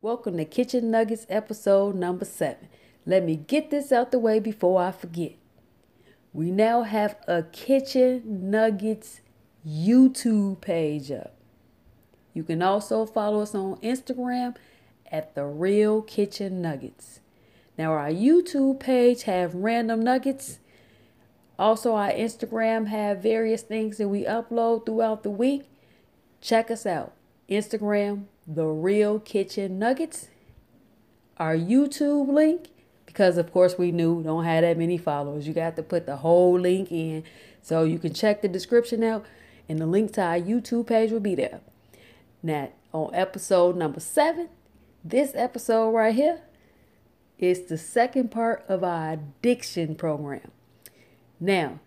Welcome 0.00 0.38
to 0.38 0.44
Kitchen 0.44 0.90
Nuggets 0.90 1.24
episode 1.28 1.94
number 1.94 2.24
seven. 2.24 2.68
Let 3.06 3.24
me 3.24 3.36
get 3.36 3.70
this 3.70 3.92
out 3.92 4.10
the 4.10 4.18
way 4.18 4.40
before 4.40 4.82
I 4.82 4.90
forget. 4.90 5.36
We 6.32 6.50
now 6.50 6.82
have 6.82 7.14
a 7.28 7.44
Kitchen 7.44 8.50
Nuggets 8.50 9.20
YouTube 9.64 10.60
page 10.60 11.12
up. 11.12 11.36
You 12.34 12.42
can 12.42 12.60
also 12.60 13.06
follow 13.06 13.42
us 13.42 13.54
on 13.54 13.76
Instagram 13.82 14.56
at 15.12 15.36
The 15.36 15.44
Real 15.44 16.02
Kitchen 16.02 16.60
Nuggets. 16.60 17.20
Now, 17.76 17.92
our 17.92 18.10
YouTube 18.10 18.80
page 18.80 19.22
have 19.22 19.54
random 19.54 20.00
nuggets. 20.00 20.58
Also, 21.58 21.94
our 21.94 22.10
Instagram 22.10 22.86
have 22.86 23.18
various 23.18 23.62
things 23.62 23.98
that 23.98 24.08
we 24.08 24.24
upload 24.24 24.86
throughout 24.86 25.24
the 25.24 25.30
week. 25.30 25.68
Check 26.40 26.70
us 26.70 26.86
out. 26.86 27.12
Instagram, 27.50 28.26
The 28.46 28.66
Real 28.66 29.18
Kitchen 29.18 29.78
Nuggets. 29.78 30.28
Our 31.36 31.56
YouTube 31.56 32.28
link, 32.28 32.68
because 33.06 33.38
of 33.38 33.52
course 33.52 33.76
we 33.76 33.90
knew 33.90 34.22
don't 34.22 34.44
have 34.44 34.62
that 34.62 34.78
many 34.78 34.98
followers. 34.98 35.48
You 35.48 35.54
got 35.54 35.76
to 35.76 35.82
put 35.82 36.06
the 36.06 36.16
whole 36.16 36.58
link 36.58 36.92
in. 36.92 37.24
So 37.60 37.82
you 37.82 37.98
can 37.98 38.14
check 38.14 38.40
the 38.40 38.48
description 38.48 39.02
out, 39.02 39.26
and 39.68 39.78
the 39.78 39.86
link 39.86 40.12
to 40.12 40.22
our 40.22 40.38
YouTube 40.38 40.86
page 40.86 41.10
will 41.10 41.20
be 41.20 41.34
there. 41.34 41.60
Now, 42.42 42.70
on 42.92 43.14
episode 43.14 43.76
number 43.76 44.00
seven, 44.00 44.48
this 45.04 45.32
episode 45.34 45.90
right 45.90 46.14
here 46.14 46.40
is 47.38 47.62
the 47.66 47.78
second 47.78 48.30
part 48.30 48.64
of 48.68 48.84
our 48.84 49.12
addiction 49.12 49.94
program. 49.96 50.52
Now, 51.40 51.80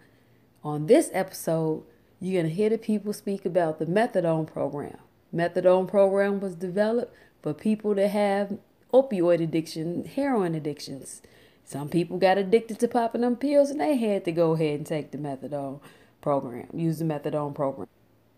on 0.64 0.88
this 0.88 1.10
episode, 1.14 1.84
you're 2.20 2.42
going 2.42 2.52
to 2.52 2.56
hear 2.56 2.70
the 2.70 2.78
people 2.78 3.14
speak 3.14 3.46
about 3.46 3.80
the 3.80 3.86
methadone 3.86 4.52
program. 4.52 4.98
Methadone 5.34 5.88
program 5.88 6.40
was 6.40 6.56
developed 6.56 7.14
for 7.42 7.54
people 7.54 7.96
that 7.96 8.10
have 8.10 8.58
opioid 8.94 9.42
addiction, 9.42 10.06
heroin 10.06 10.54
addictions. 10.56 11.22
Some 11.66 11.90
people 11.90 12.18
got 12.18 12.38
addicted 12.38 12.80
to 12.80 12.88
popping 12.88 13.22
them 13.22 13.36
pills 13.36 13.70
and 13.70 13.80
they 13.80 13.96
had 13.96 14.26
to 14.26 14.32
go 14.32 14.54
ahead 14.54 14.76
and 14.76 14.86
take 14.86 15.12
the 15.12 15.18
methadone 15.18 15.80
program, 16.22 16.68
use 16.74 17.00
the 17.00 17.06
methadone 17.06 17.56
program. 17.56 17.88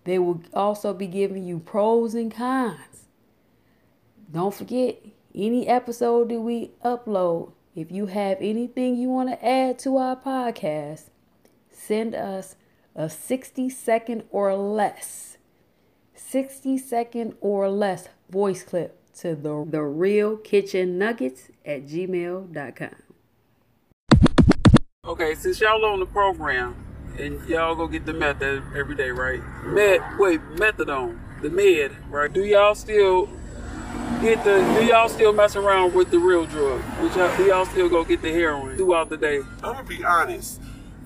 They 0.05 0.20
will 0.20 0.42
also 0.53 0.94
be 0.94 1.08
giving 1.08 1.45
you 1.45 1.59
pros 1.59 2.14
and 2.14 2.33
cons. 2.33 3.05
Don't 4.31 4.53
forget, 4.53 5.00
any 5.36 5.67
episode 5.67 6.30
that 6.30 6.42
we 6.42 6.72
upload, 6.83 7.52
if 7.75 7.91
you 7.91 8.05
have 8.07 8.38
anything 8.39 8.95
you 8.95 9.09
want 9.09 9.29
to 9.29 9.45
add 9.45 9.79
to 9.79 9.97
our 9.97 10.16
podcast, 10.16 11.09
send 11.71 12.13
us 12.13 12.55
a 12.95 13.09
60 13.09 13.69
second 13.69 14.23
or 14.30 14.55
less, 14.55 15.38
60 16.15 16.77
second 16.77 17.35
or 17.41 17.69
less 17.69 18.09
voice 18.30 18.63
clip 18.63 18.99
to 19.15 19.35
the, 19.35 19.65
the 19.67 19.81
real 19.81 20.38
kitchen 20.38 20.97
nuggets 20.97 21.49
at 21.65 21.85
gmail.com. 21.85 22.95
Okay, 25.05 25.35
since 25.35 25.59
y'all 25.59 25.83
on 25.85 25.99
the 25.99 26.05
program 26.05 26.75
and 27.19 27.43
y'all 27.47 27.75
go 27.75 27.87
get 27.87 28.05
the 28.05 28.13
meth 28.13 28.41
every 28.41 28.95
day, 28.95 29.09
right? 29.09 29.41
Med, 29.65 30.02
wait, 30.17 30.41
methadone, 30.55 31.19
the 31.41 31.49
med, 31.49 31.91
right? 32.09 32.31
Do 32.31 32.43
y'all 32.43 32.75
still 32.75 33.27
get 34.23 34.43
the? 34.43 34.57
Do 34.79 34.85
y'all 34.85 35.09
still 35.09 35.33
mess 35.33 35.55
around 35.55 35.93
with 35.93 36.09
the 36.09 36.17
real 36.17 36.45
drug? 36.45 36.81
Which 37.02 37.16
y'all, 37.16 37.35
do 37.35 37.43
y'all 37.43 37.66
still 37.66 37.89
go 37.89 38.03
get 38.03 38.21
the 38.21 38.31
heroin 38.31 38.77
throughout 38.77 39.09
the 39.09 39.17
day? 39.17 39.39
I'm 39.61 39.73
gonna 39.73 39.83
be 39.83 40.03
honest. 40.03 40.61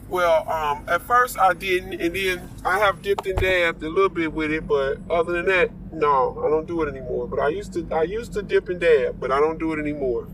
Well, 0.07 0.47
um, 0.49 0.85
at 0.87 1.01
first 1.01 1.37
I 1.37 1.53
didn't, 1.53 1.99
and 1.99 2.15
then 2.15 2.49
I 2.63 2.79
have 2.79 3.01
dipped 3.01 3.25
and 3.27 3.37
dabbed 3.37 3.83
a 3.83 3.89
little 3.89 4.09
bit 4.09 4.31
with 4.31 4.51
it, 4.51 4.65
but 4.65 4.99
other 5.09 5.33
than 5.33 5.47
that, 5.47 5.69
no, 5.91 6.41
I 6.45 6.49
don't 6.49 6.65
do 6.65 6.81
it 6.83 6.89
anymore. 6.89 7.27
But 7.27 7.39
I 7.39 7.49
used 7.49 7.73
to, 7.73 7.86
I 7.92 8.03
used 8.03 8.31
to 8.33 8.42
dip 8.42 8.69
and 8.69 8.80
dab, 8.80 9.19
but 9.19 9.31
I 9.31 9.39
don't 9.39 9.58
do 9.58 9.73
it 9.73 9.80
anymore 9.80 10.27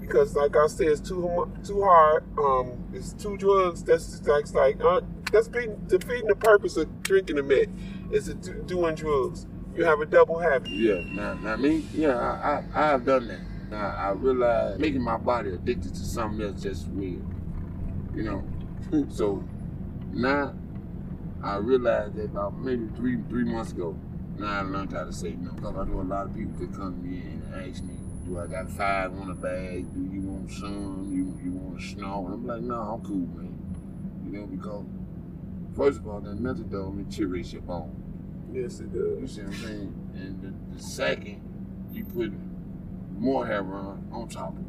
because, 0.00 0.36
like 0.36 0.54
I 0.56 0.66
said, 0.68 0.88
it's 0.88 1.00
too 1.00 1.50
too 1.64 1.82
hard. 1.82 2.24
Um, 2.38 2.84
it's 2.92 3.14
two 3.14 3.36
drugs. 3.36 3.82
That's 3.82 4.20
that's 4.20 4.54
like 4.54 4.80
uh, 4.84 5.00
that's 5.32 5.48
being, 5.48 5.74
defeating 5.86 6.28
the 6.28 6.36
purpose 6.36 6.76
of 6.76 7.02
drinking 7.02 7.36
the 7.36 7.42
meth. 7.42 7.68
Is 8.12 8.28
doing 8.28 8.94
drugs? 8.94 9.46
You 9.76 9.84
have 9.84 10.00
a 10.00 10.06
double 10.06 10.38
habit. 10.38 10.70
Yeah, 10.70 11.02
now, 11.12 11.34
now 11.34 11.56
me, 11.56 11.84
yeah, 11.92 12.16
I, 12.16 12.50
I, 12.50 12.84
I 12.84 12.86
have 12.92 13.04
done 13.04 13.28
that. 13.28 13.40
Now 13.70 13.94
I 13.94 14.10
realize 14.12 14.78
making 14.78 15.02
my 15.02 15.18
body 15.18 15.50
addicted 15.50 15.94
to 15.94 16.00
something 16.00 16.46
else 16.46 16.62
just 16.62 16.88
weird. 16.88 17.24
You 18.14 18.22
know, 18.22 18.44
so 19.10 19.44
now 20.12 20.54
I 21.42 21.56
realized 21.56 22.14
that 22.14 22.24
about 22.24 22.58
maybe 22.58 22.86
three 22.96 23.18
three 23.28 23.44
months 23.44 23.72
ago, 23.72 23.98
now 24.38 24.46
I 24.46 24.62
learned 24.62 24.92
how 24.92 25.04
to 25.04 25.12
say 25.12 25.34
no. 25.38 25.52
Because 25.52 25.76
I 25.76 25.84
know 25.84 26.00
a 26.00 26.02
lot 26.02 26.26
of 26.26 26.34
people 26.34 26.52
that 26.58 26.72
come 26.74 26.94
to 26.94 27.06
me 27.06 27.20
and 27.20 27.68
ask 27.68 27.82
me, 27.84 27.96
do 28.24 28.38
I 28.38 28.46
got 28.46 28.70
five 28.70 29.12
on 29.12 29.30
a 29.30 29.34
bag? 29.34 29.92
Do 29.92 30.00
you 30.10 30.22
want 30.22 30.50
some? 30.52 31.10
You 31.12 31.38
you 31.44 31.58
want 31.58 31.82
a 31.82 31.86
snow? 31.86 32.24
And 32.26 32.34
I'm 32.34 32.46
like, 32.46 32.62
no, 32.62 32.76
I'm 32.76 33.02
cool, 33.02 33.26
man. 33.36 33.52
You 34.24 34.38
know, 34.38 34.46
because 34.46 34.86
first 35.76 35.98
of 35.98 36.08
all, 36.08 36.20
that 36.20 36.42
methadone 36.42 37.08
deteriorates 37.10 37.52
your 37.52 37.60
bone. 37.62 38.05
Yes, 38.56 38.80
it 38.80 38.90
does. 38.90 39.20
You 39.20 39.26
see 39.26 39.42
what 39.42 39.50
I'm 39.50 39.62
saying? 39.62 40.10
And 40.14 40.40
the, 40.40 40.76
the 40.76 40.82
second, 40.82 41.42
you 41.92 42.06
put 42.06 42.32
more 43.18 43.46
heroin 43.46 44.08
on 44.10 44.28
top 44.30 44.56
of 44.56 44.64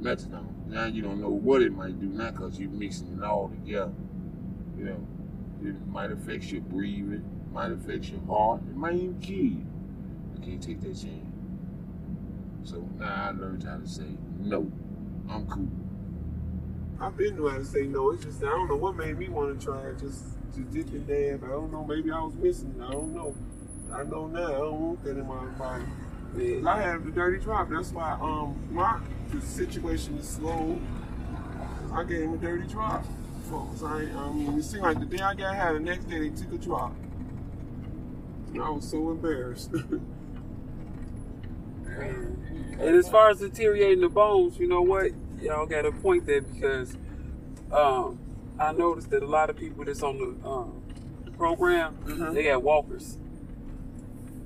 methadone. 0.00 0.68
Now 0.68 0.86
you 0.86 1.02
don't 1.02 1.20
know 1.20 1.30
what 1.30 1.60
it 1.60 1.72
might 1.72 1.98
do 1.98 2.06
now 2.06 2.30
because 2.30 2.60
you're 2.60 2.70
mixing 2.70 3.18
it 3.18 3.24
all 3.24 3.48
together. 3.48 3.92
You 4.78 4.84
know, 4.84 5.06
it 5.64 5.86
might 5.88 6.12
affect 6.12 6.44
your 6.52 6.60
breathing, 6.60 7.24
might 7.52 7.72
affect 7.72 8.04
your 8.10 8.20
heart, 8.26 8.60
it 8.62 8.76
might 8.76 8.94
even 8.94 9.18
kill 9.18 9.36
you. 9.36 9.66
You 10.34 10.40
can't 10.40 10.62
take 10.62 10.80
that 10.82 10.94
chance. 10.94 11.34
So 12.62 12.88
now 12.96 13.28
I 13.28 13.30
learned 13.32 13.64
how 13.64 13.78
to 13.78 13.88
say 13.88 14.06
no. 14.38 14.70
I'm 15.28 15.48
cool. 15.48 15.68
I've 17.00 17.16
been 17.16 17.36
knowing 17.36 17.54
how 17.54 17.58
to 17.58 17.64
say 17.64 17.86
no. 17.88 18.10
It's 18.10 18.24
just 18.24 18.44
I 18.44 18.50
don't 18.50 18.68
know 18.68 18.76
what 18.76 18.94
made 18.94 19.18
me 19.18 19.28
want 19.28 19.58
to 19.58 19.66
try 19.66 19.80
it. 19.80 19.98
Just 19.98 20.38
to 20.54 20.60
dip 20.60 20.88
and 20.88 21.06
dab. 21.06 21.44
I 21.44 21.48
don't 21.48 21.72
know. 21.72 21.84
Maybe 21.84 22.10
I 22.10 22.20
was 22.20 22.34
missing. 22.34 22.74
I 22.82 22.90
don't 22.92 23.14
know. 23.14 23.34
I 23.92 24.04
know 24.04 24.26
now. 24.26 24.46
I 24.46 24.58
don't 24.58 24.80
want 24.80 25.04
that 25.04 25.18
in 25.18 25.26
my 25.26 25.44
body. 25.58 25.84
And 26.34 26.68
I 26.68 26.80
have 26.80 27.04
the 27.04 27.10
dirty 27.10 27.38
drop. 27.38 27.68
That's 27.70 27.92
why 27.92 28.12
um 28.20 28.56
my 28.70 29.00
situation 29.40 30.16
is 30.18 30.28
slow. 30.28 30.80
I 31.92 32.04
gave 32.04 32.22
him 32.22 32.34
a 32.34 32.38
dirty 32.38 32.66
drop, 32.68 33.04
folks. 33.50 33.82
I, 33.82 34.06
I 34.16 34.32
mean, 34.32 34.58
it 34.58 34.62
seemed 34.62 34.82
like 34.82 34.98
the 34.98 35.04
day 35.04 35.22
I 35.22 35.34
got 35.34 35.56
high, 35.56 35.74
the 35.74 35.80
next 35.80 36.04
day 36.04 36.28
they 36.28 36.34
took 36.34 36.52
a 36.52 36.58
drop. 36.58 36.94
I 38.54 38.70
was 38.70 38.88
so 38.90 39.10
embarrassed. 39.10 39.72
And 42.82 42.96
as 42.96 43.08
far 43.08 43.30
as 43.30 43.38
deteriorating 43.38 44.00
the 44.00 44.08
bones, 44.08 44.58
you 44.58 44.66
know 44.66 44.82
what? 44.82 45.12
Y'all 45.40 45.66
got 45.66 45.86
a 45.86 45.92
point 45.92 46.26
there 46.26 46.40
because 46.40 46.96
um, 47.70 48.18
I 48.62 48.72
noticed 48.72 49.10
that 49.10 49.22
a 49.22 49.26
lot 49.26 49.50
of 49.50 49.56
people 49.56 49.84
that's 49.84 50.02
on 50.02 50.18
the 50.18 50.48
um, 50.48 50.82
program, 51.36 51.96
Mhm. 52.04 52.34
they 52.34 52.44
got 52.44 52.62
walkers. 52.62 53.18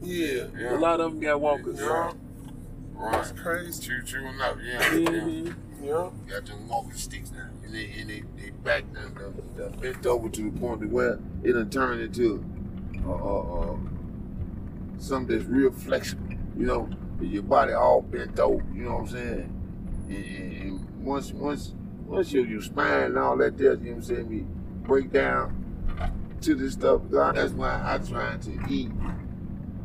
yeah. 0.03 0.45
A 0.71 0.79
lot 0.79 1.01
of 1.01 1.13
them 1.13 1.21
got 1.21 1.41
walkers. 1.41 1.81
Yeah. 1.81 2.13
That's 3.11 3.33
crazy. 3.33 3.83
True, 3.87 4.03
true 4.03 4.27
enough. 4.29 4.57
Yeah. 4.65 4.95
yeah. 4.95 5.09
Mhm. 5.09 5.55
Yeah. 5.83 6.11
got 6.29 6.47
them 6.47 6.67
walking 6.69 6.93
sticks 6.95 7.31
now, 7.31 7.49
and 7.65 7.75
they 7.75 7.91
and 8.01 8.09
they, 8.11 8.23
they 8.37 8.51
back 8.51 8.91
them, 8.93 9.15
them, 9.15 9.35
them 9.57 9.73
bent 9.81 10.07
over 10.07 10.29
to 10.31 10.51
the 10.51 10.59
point 10.59 10.81
to 10.81 10.87
where 10.89 11.19
it 11.43 11.53
done 11.53 11.69
turned 11.71 12.01
into 12.01 12.43
uh, 13.07 13.13
uh, 13.13 13.41
uh, 13.73 13.77
something 14.99 15.37
that's 15.37 15.49
real 15.49 15.71
flexible. 15.71 16.27
You 16.57 16.67
know, 16.67 16.89
your 17.21 17.43
body 17.43 17.73
all 17.75 18.01
bent 18.01 18.41
over. 18.41 18.65
You 18.75 18.85
know 18.85 18.93
what 18.93 19.01
I'm 19.01 19.09
saying? 19.09 19.53
And, 20.09 20.25
and, 20.25 20.63
and 20.63 21.05
once 21.05 21.33
once 21.33 21.75
once 22.07 22.33
you 22.33 22.45
your 22.45 22.63
spine 22.63 23.05
and 23.05 23.19
all 23.19 23.37
that 23.39 23.59
there, 23.59 23.75
you 23.75 23.79
know 23.79 23.91
what 23.91 23.97
I'm 23.97 24.03
saying, 24.03 24.31
me 24.31 24.45
break 24.83 25.13
down 25.13 25.65
to 26.43 26.55
this 26.55 26.75
stuff. 26.75 27.03
That's 27.11 27.53
why 27.53 27.81
I 27.85 27.99
try 27.99 28.37
to 28.37 28.51
eat, 28.69 28.91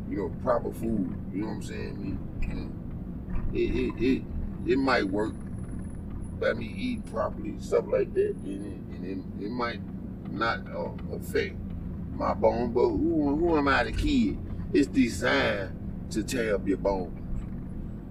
you 0.08 0.16
know, 0.16 0.28
proper 0.42 0.72
food. 0.72 1.14
You 1.32 1.42
know 1.42 1.46
what 1.48 1.52
I'm 1.54 1.62
saying? 1.62 2.02
Me, 2.02 2.18
it 3.52 3.74
it 3.74 4.02
it, 4.02 4.22
it 4.66 4.78
might 4.78 5.04
work 5.04 5.34
by 6.40 6.52
me 6.54 6.66
eating 6.66 7.02
properly, 7.02 7.54
stuff 7.60 7.84
like 7.88 8.12
that, 8.14 8.34
and 8.44 8.66
it, 8.66 8.96
and 8.96 9.04
it, 9.40 9.44
it 9.46 9.50
might 9.50 9.80
not 10.30 10.60
uh, 10.74 10.90
affect 11.14 11.56
my 12.14 12.34
bone. 12.34 12.72
But 12.72 12.88
who, 12.88 13.36
who 13.36 13.56
am 13.58 13.68
I 13.68 13.84
to 13.84 13.92
kid? 13.92 14.38
It's 14.72 14.86
designed 14.86 16.08
to 16.10 16.22
tear 16.22 16.54
up 16.54 16.66
your 16.66 16.78
bones. 16.78 17.18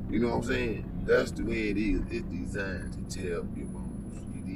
You 0.09 0.19
know 0.19 0.29
what 0.29 0.35
I'm 0.35 0.43
saying? 0.43 1.03
That's 1.05 1.31
the 1.31 1.43
way 1.43 1.69
it 1.69 1.77
is. 1.77 2.01
It's 2.09 2.25
designed 2.25 2.93
to 2.93 3.17
tear 3.19 3.39
up 3.39 3.45
your 3.55 3.67
bones. 3.67 3.80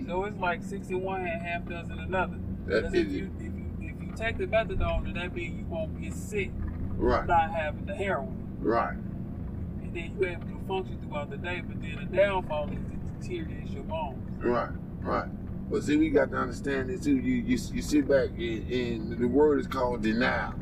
You? 0.06 0.12
So 0.12 0.26
it's 0.26 0.40
like 0.40 0.64
61 0.64 1.22
and 1.26 1.42
half 1.42 1.66
dozen 1.68 2.00
another. 2.00 2.38
That 2.68 2.84
Because 2.84 2.94
if 2.94 3.12
you, 3.12 3.32
if, 3.40 3.44
you, 3.44 3.66
if 3.82 4.02
you 4.02 4.14
take 4.16 4.38
the 4.38 4.46
methadone, 4.48 5.06
then 5.06 5.14
that 5.16 5.34
means 5.36 5.60
you 5.60 5.66
won't 5.66 6.02
get 6.02 6.14
sick 6.14 6.52
right, 6.96 7.28
not 7.28 7.52
having 7.52 7.86
the 7.86 7.96
heroin. 7.96 8.58
right, 8.60 8.96
And 8.96 9.94
then 9.94 10.16
you're 10.20 10.30
able 10.30 10.48
to 10.48 10.68
function 10.68 11.00
throughout 11.02 11.30
the 11.30 11.38
day, 11.38 11.62
but 11.66 11.82
then 11.82 12.08
the 12.10 12.18
downfall 12.18 12.70
is 12.70 12.78
it 12.78 13.22
deteriorates 13.22 13.72
your 13.72 13.84
bones. 13.84 14.44
right, 14.44 14.70
right. 15.02 15.30
But 15.70 15.84
see, 15.84 15.98
we 15.98 16.10
got 16.10 16.30
to 16.32 16.38
understand 16.38 16.90
this 16.90 17.02
too. 17.02 17.16
You 17.16 17.36
you, 17.42 17.58
you 17.74 17.82
sit 17.82 18.08
back 18.08 18.30
and, 18.38 18.72
and 18.72 19.18
the 19.18 19.28
word 19.28 19.60
is 19.60 19.68
called 19.68 20.04
denial. 20.04 20.54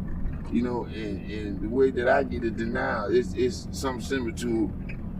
You 0.52 0.62
know, 0.62 0.84
and, 0.86 1.30
and 1.32 1.62
the 1.62 1.68
way 1.68 1.90
that 1.92 2.08
I 2.08 2.24
get 2.24 2.44
a 2.44 2.52
denial 2.52 3.08
is 3.08 3.34
is 3.34 3.68
something 3.72 4.02
similar 4.02 4.32
to 4.32 4.72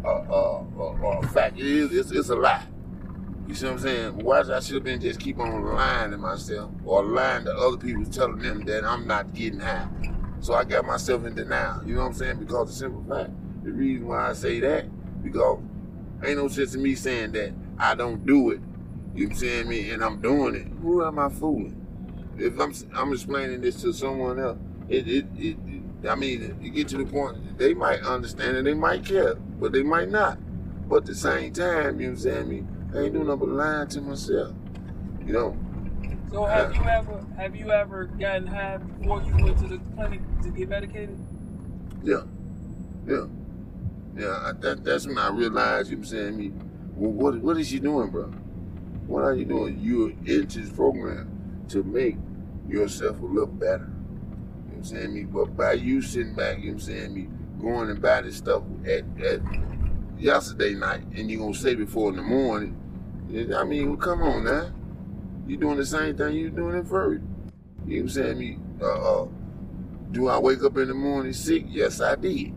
a, 0.06 0.10
a, 0.10 0.66
a, 0.80 1.20
a 1.20 1.28
fact. 1.28 1.58
It 1.60 1.66
is 1.66 1.92
it's, 1.92 2.12
it's 2.12 2.30
a 2.30 2.36
lie. 2.36 2.64
You 3.48 3.56
see 3.56 3.66
what 3.66 3.74
I'm 3.74 3.80
saying? 3.80 4.18
Why 4.24 4.40
I 4.40 4.60
should 4.60 4.76
have 4.76 4.84
been 4.84 5.02
just 5.02 5.20
keep 5.20 5.40
on 5.40 5.66
lying 5.66 6.12
to 6.12 6.18
myself 6.18 6.72
or 6.86 7.04
lying 7.04 7.46
to 7.46 7.54
other 7.54 7.78
people, 7.78 8.06
telling 8.06 8.40
them 8.40 8.64
that 8.66 8.86
I'm 8.86 9.06
not 9.06 9.34
getting 9.34 9.60
high. 9.60 9.88
So 10.40 10.54
I 10.54 10.64
got 10.64 10.86
myself 10.86 11.26
in 11.26 11.36
denial. 11.36 11.84
You 11.86 11.96
know 11.96 12.02
what 12.02 12.08
I'm 12.08 12.14
saying? 12.14 12.40
Because 12.40 12.70
the 12.70 12.74
simple 12.74 13.04
fact, 13.08 13.32
the 13.64 13.72
reason 13.72 14.08
why 14.08 14.30
I 14.30 14.34
say 14.34 14.60
that, 14.62 14.86
because 15.24 15.60
ain't 16.24 16.38
no 16.38 16.48
sense 16.48 16.76
in 16.76 16.82
me 16.82 16.96
saying 16.96 17.34
that 17.34 17.54
I 17.78 17.96
don't 17.96 18.26
do 18.26 18.52
it. 18.52 18.62
You 19.16 19.28
know 19.28 19.36
saying? 19.36 19.70
Me 19.70 19.90
and 19.92 20.04
I'm 20.04 20.22
doing 20.22 20.56
it. 20.56 20.68
Who 20.82 21.06
am 21.06 21.20
I 21.20 21.30
fooling? 21.30 21.80
If 22.38 22.60
I'm 22.60 22.74
I'm 22.96 23.14
explaining 23.14 23.62
this 23.62 23.82
to 23.82 23.94
someone 23.94 24.40
else, 24.40 24.58
it 24.90 25.08
it, 25.08 25.26
it, 25.38 25.58
it 25.68 26.10
I 26.10 26.16
mean, 26.16 26.58
you 26.62 26.72
get 26.72 26.88
to 26.90 26.98
the 26.98 27.06
point 27.06 27.58
they 27.58 27.74
might 27.74 28.02
understand 28.02 28.58
and 28.58 28.66
they 28.68 28.74
might 28.74 29.06
care, 29.06 29.36
but 29.36 29.72
they 29.72 29.84
might 29.84 30.10
not. 30.10 30.38
But 30.90 30.98
at 30.98 31.06
the 31.06 31.16
same 31.16 31.54
time, 31.54 32.00
you 32.00 32.08
know 32.08 32.14
what 32.14 32.18
I'm 32.18 32.18
saying? 32.18 32.50
Me, 32.50 32.64
I 32.94 33.00
ain't 33.00 33.14
doing 33.14 33.26
nothing 33.26 33.40
but 33.40 33.50
lying 33.50 33.88
to 33.90 34.02
myself. 34.02 34.54
You 35.26 35.34
know. 35.34 35.58
So 36.32 36.46
have 36.46 36.76
you 36.76 36.84
ever 36.84 37.26
have 37.38 37.56
you 37.56 37.72
ever 37.72 38.06
gotten 38.06 38.48
high 38.48 38.78
before 38.78 39.24
you 39.24 39.44
went 39.44 39.58
to 39.60 39.68
the 39.68 39.78
clinic 39.96 40.22
to 40.44 40.50
get 40.50 40.70
medicated? 40.70 41.18
Yeah. 42.04 42.22
Yeah. 43.08 43.26
Yeah. 44.16 44.40
I, 44.44 44.52
that, 44.60 44.84
that's 44.84 45.08
when 45.08 45.18
I 45.18 45.30
realized, 45.30 45.90
you 45.90 45.98
know 45.98 46.02
what 46.02 46.12
I'm 46.12 46.18
saying, 46.18 46.38
me, 46.38 46.52
well, 46.96 47.12
what 47.12 47.42
what 47.42 47.58
is 47.58 47.72
you 47.72 47.80
doing, 47.80 48.10
bro? 48.10 48.26
What 49.08 49.24
are 49.24 49.34
you 49.34 49.46
doing? 49.46 49.80
You're 49.80 50.12
into 50.26 50.62
this 50.62 50.70
program 50.70 51.66
to 51.70 51.84
make 51.84 52.18
yourself 52.68 53.20
a 53.22 53.26
little 53.26 53.48
better. 53.48 53.86
You 53.86 53.90
know 53.90 54.68
what 54.70 54.78
I'm 54.78 54.84
saying? 54.84 55.14
Me, 55.14 55.24
but 55.24 55.58
by 55.58 55.74
you 55.74 56.02
sitting 56.02 56.36
back, 56.36 56.60
you 56.60 56.72
know 56.72 56.74
what 56.74 56.84
I'm 56.84 56.88
saying, 56.88 57.14
me, 57.14 57.28
going 57.60 57.90
and 57.90 58.02
buy 58.02 58.22
this 58.22 58.38
stuff 58.38 58.64
at, 58.86 59.04
at 59.24 59.42
yesterday 60.18 60.74
night 60.74 61.04
and 61.16 61.30
you're 61.30 61.40
gonna 61.40 61.54
say 61.54 61.76
before 61.76 62.10
in 62.10 62.16
the 62.16 62.22
morning, 62.22 62.80
I 63.34 63.64
mean, 63.64 63.98
come 63.98 64.22
on 64.22 64.44
now. 64.44 64.72
You 65.48 65.58
doing 65.58 65.78
the 65.78 65.86
same 65.86 66.16
thing 66.16 66.36
you 66.36 66.52
doing 66.52 66.78
at 66.78 66.88
first. 66.88 67.24
You 67.86 67.96
know 67.96 67.96
what 67.96 68.00
I'm 68.02 68.10
saying? 68.10 68.38
Me, 68.38 68.58
uh, 68.80 69.24
uh, 69.24 69.28
do 70.12 70.28
I 70.28 70.38
wake 70.38 70.64
up 70.64 70.78
in 70.78 70.88
the 70.88 70.94
morning 70.94 71.34
sick? 71.34 71.66
Yes, 71.68 72.00
I 72.00 72.16
did. 72.16 72.32
You 72.32 72.48
know 72.48 72.54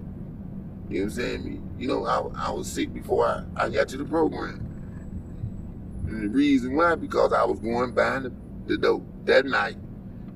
what 0.88 1.02
I'm 1.02 1.11
saying? 1.11 1.44
Me, 1.44 1.61
you 1.78 1.88
know, 1.88 2.05
I, 2.05 2.49
I 2.49 2.50
was 2.50 2.70
sick 2.70 2.93
before 2.93 3.26
I, 3.26 3.44
I 3.56 3.70
got 3.70 3.88
to 3.88 3.96
the 3.96 4.05
program. 4.05 4.62
And 6.06 6.25
the 6.25 6.28
reason 6.28 6.76
why, 6.76 6.94
because 6.94 7.32
I 7.32 7.44
was 7.44 7.58
going 7.58 7.93
buying 7.93 8.25
the, 8.25 8.32
the 8.67 8.76
dope 8.76 9.06
that 9.25 9.46
night 9.46 9.79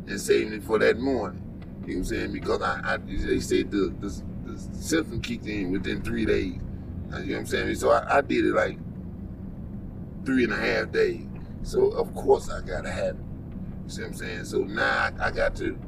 and 0.07 0.19
saving 0.19 0.55
it 0.55 0.65
for 0.65 0.79
that 0.79 0.99
morning. 0.99 1.43
You 1.87 1.97
know 1.97 1.99
what 1.99 1.99
I'm 1.99 2.05
saying? 2.05 2.33
Because 2.33 2.63
I, 2.63 2.81
I 2.95 2.97
they 2.97 3.41
said 3.41 3.71
the, 3.71 3.95
the, 4.01 4.23
the 4.47 4.59
symptom 4.75 5.21
kicked 5.21 5.47
in 5.47 5.71
within 5.71 6.03
three 6.03 6.25
days. 6.25 6.55
You 6.55 7.11
know 7.11 7.19
what 7.19 7.37
I'm 7.41 7.47
saying? 7.47 7.75
So 7.75 7.91
I, 7.91 8.19
I 8.19 8.21
did 8.23 8.47
it 8.47 8.55
like 8.55 8.79
three 10.25 10.45
and 10.45 10.53
a 10.53 10.57
half 10.57 10.93
days. 10.93 11.27
So 11.63 11.89
of 11.91 12.15
course 12.15 12.51
I 12.51 12.61
got 12.61 12.87
a 12.87 12.91
habit. 12.91 13.23
You 13.85 13.91
see 13.91 14.03
what 14.03 14.09
I'm 14.09 14.15
saying? 14.15 14.45
So 14.45 14.59
now 14.59 15.11
I, 15.19 15.29
I 15.29 15.31
got 15.31 15.57
to 15.57 15.79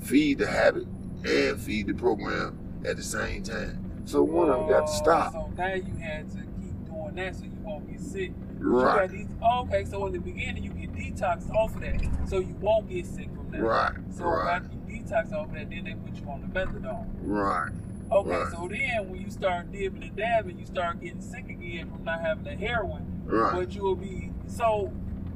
feed 0.00 0.38
the 0.38 0.46
habit 0.46 0.86
and 1.24 1.60
feed 1.60 1.86
the 1.88 1.94
program 1.94 2.58
at 2.84 2.96
the 2.96 3.02
same 3.02 3.42
time. 3.42 4.02
So 4.04 4.22
one 4.22 4.48
of 4.48 4.60
them 4.60 4.68
got 4.68 4.86
to 4.86 4.92
oh, 4.92 4.96
stop. 4.96 5.32
So 5.32 5.52
now 5.56 5.74
you 5.74 5.94
had 5.96 6.30
to 6.30 6.36
keep 6.36 6.86
doing 6.86 7.14
that 7.16 7.36
so 7.36 7.44
you 7.44 7.50
won't 7.62 7.90
get 7.90 8.00
sick. 8.00 8.32
Right. 8.58 9.10
These, 9.10 9.28
oh, 9.42 9.60
okay, 9.62 9.84
so 9.84 10.06
in 10.06 10.12
the 10.12 10.18
beginning 10.18 10.64
you 10.64 10.70
get 10.70 10.92
detoxed 10.92 11.50
off 11.54 11.74
of 11.74 11.82
that, 11.82 12.00
so 12.26 12.38
you 12.38 12.54
won't 12.60 12.88
get 12.88 13.06
sick 13.06 13.28
from 13.34 13.50
that. 13.50 13.62
Right. 13.62 13.92
So 14.16 14.24
right. 14.24 14.56
after 14.56 14.70
you 14.88 15.02
detox 15.02 15.32
off 15.32 15.48
of 15.48 15.54
that, 15.54 15.70
then 15.70 15.84
they 15.84 15.94
put 15.94 16.14
you 16.14 16.28
on 16.30 16.40
the 16.40 16.46
methadone. 16.48 17.06
Right. 17.22 17.70
Okay, 18.10 18.30
Right. 18.30 18.52
so 18.52 18.68
then 18.68 19.10
when 19.10 19.20
you 19.20 19.30
start 19.30 19.70
dipping 19.70 20.02
and 20.02 20.16
dabbing, 20.16 20.58
you 20.58 20.66
start 20.66 21.00
getting 21.00 21.20
sick 21.20 21.48
again 21.50 21.90
from 21.90 22.04
not 22.04 22.20
having 22.20 22.44
the 22.44 22.54
heroin. 22.54 23.17
Right. 23.28 23.54
But 23.54 23.74
you 23.74 23.82
will 23.82 23.94
be 23.94 24.32
so 24.46 24.86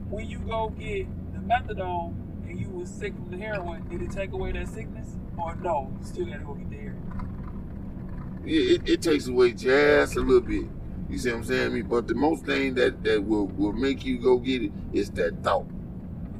when 0.08 0.26
you 0.26 0.38
go 0.38 0.70
get 0.70 1.06
the 1.34 1.38
methadone 1.40 2.14
and 2.48 2.58
you 2.58 2.68
was 2.70 2.88
sick 2.90 3.14
from 3.14 3.30
the 3.30 3.36
heroin, 3.36 3.86
did 3.88 4.02
it 4.02 4.10
take 4.10 4.32
away 4.32 4.52
that 4.52 4.68
sickness? 4.68 5.16
Or 5.36 5.54
no, 5.56 5.94
you 5.98 6.06
still 6.06 6.26
gotta 6.26 6.44
go 6.44 6.54
get 6.54 6.70
the 6.70 6.76
heroin. 6.76 8.42
it, 8.46 8.50
it, 8.50 8.88
it 8.88 9.02
takes 9.02 9.26
away 9.28 9.52
just 9.52 10.16
a 10.16 10.20
little 10.20 10.40
bit. 10.40 10.66
You 11.10 11.18
see 11.18 11.30
what 11.30 11.38
I'm 11.38 11.44
saying? 11.44 11.82
But 11.88 12.08
the 12.08 12.14
most 12.14 12.46
thing 12.46 12.74
that 12.76 13.04
that 13.04 13.22
will 13.22 13.46
will 13.48 13.72
make 13.72 14.04
you 14.06 14.18
go 14.18 14.38
get 14.38 14.62
it 14.62 14.72
is 14.94 15.10
that 15.10 15.42
thought. 15.42 15.66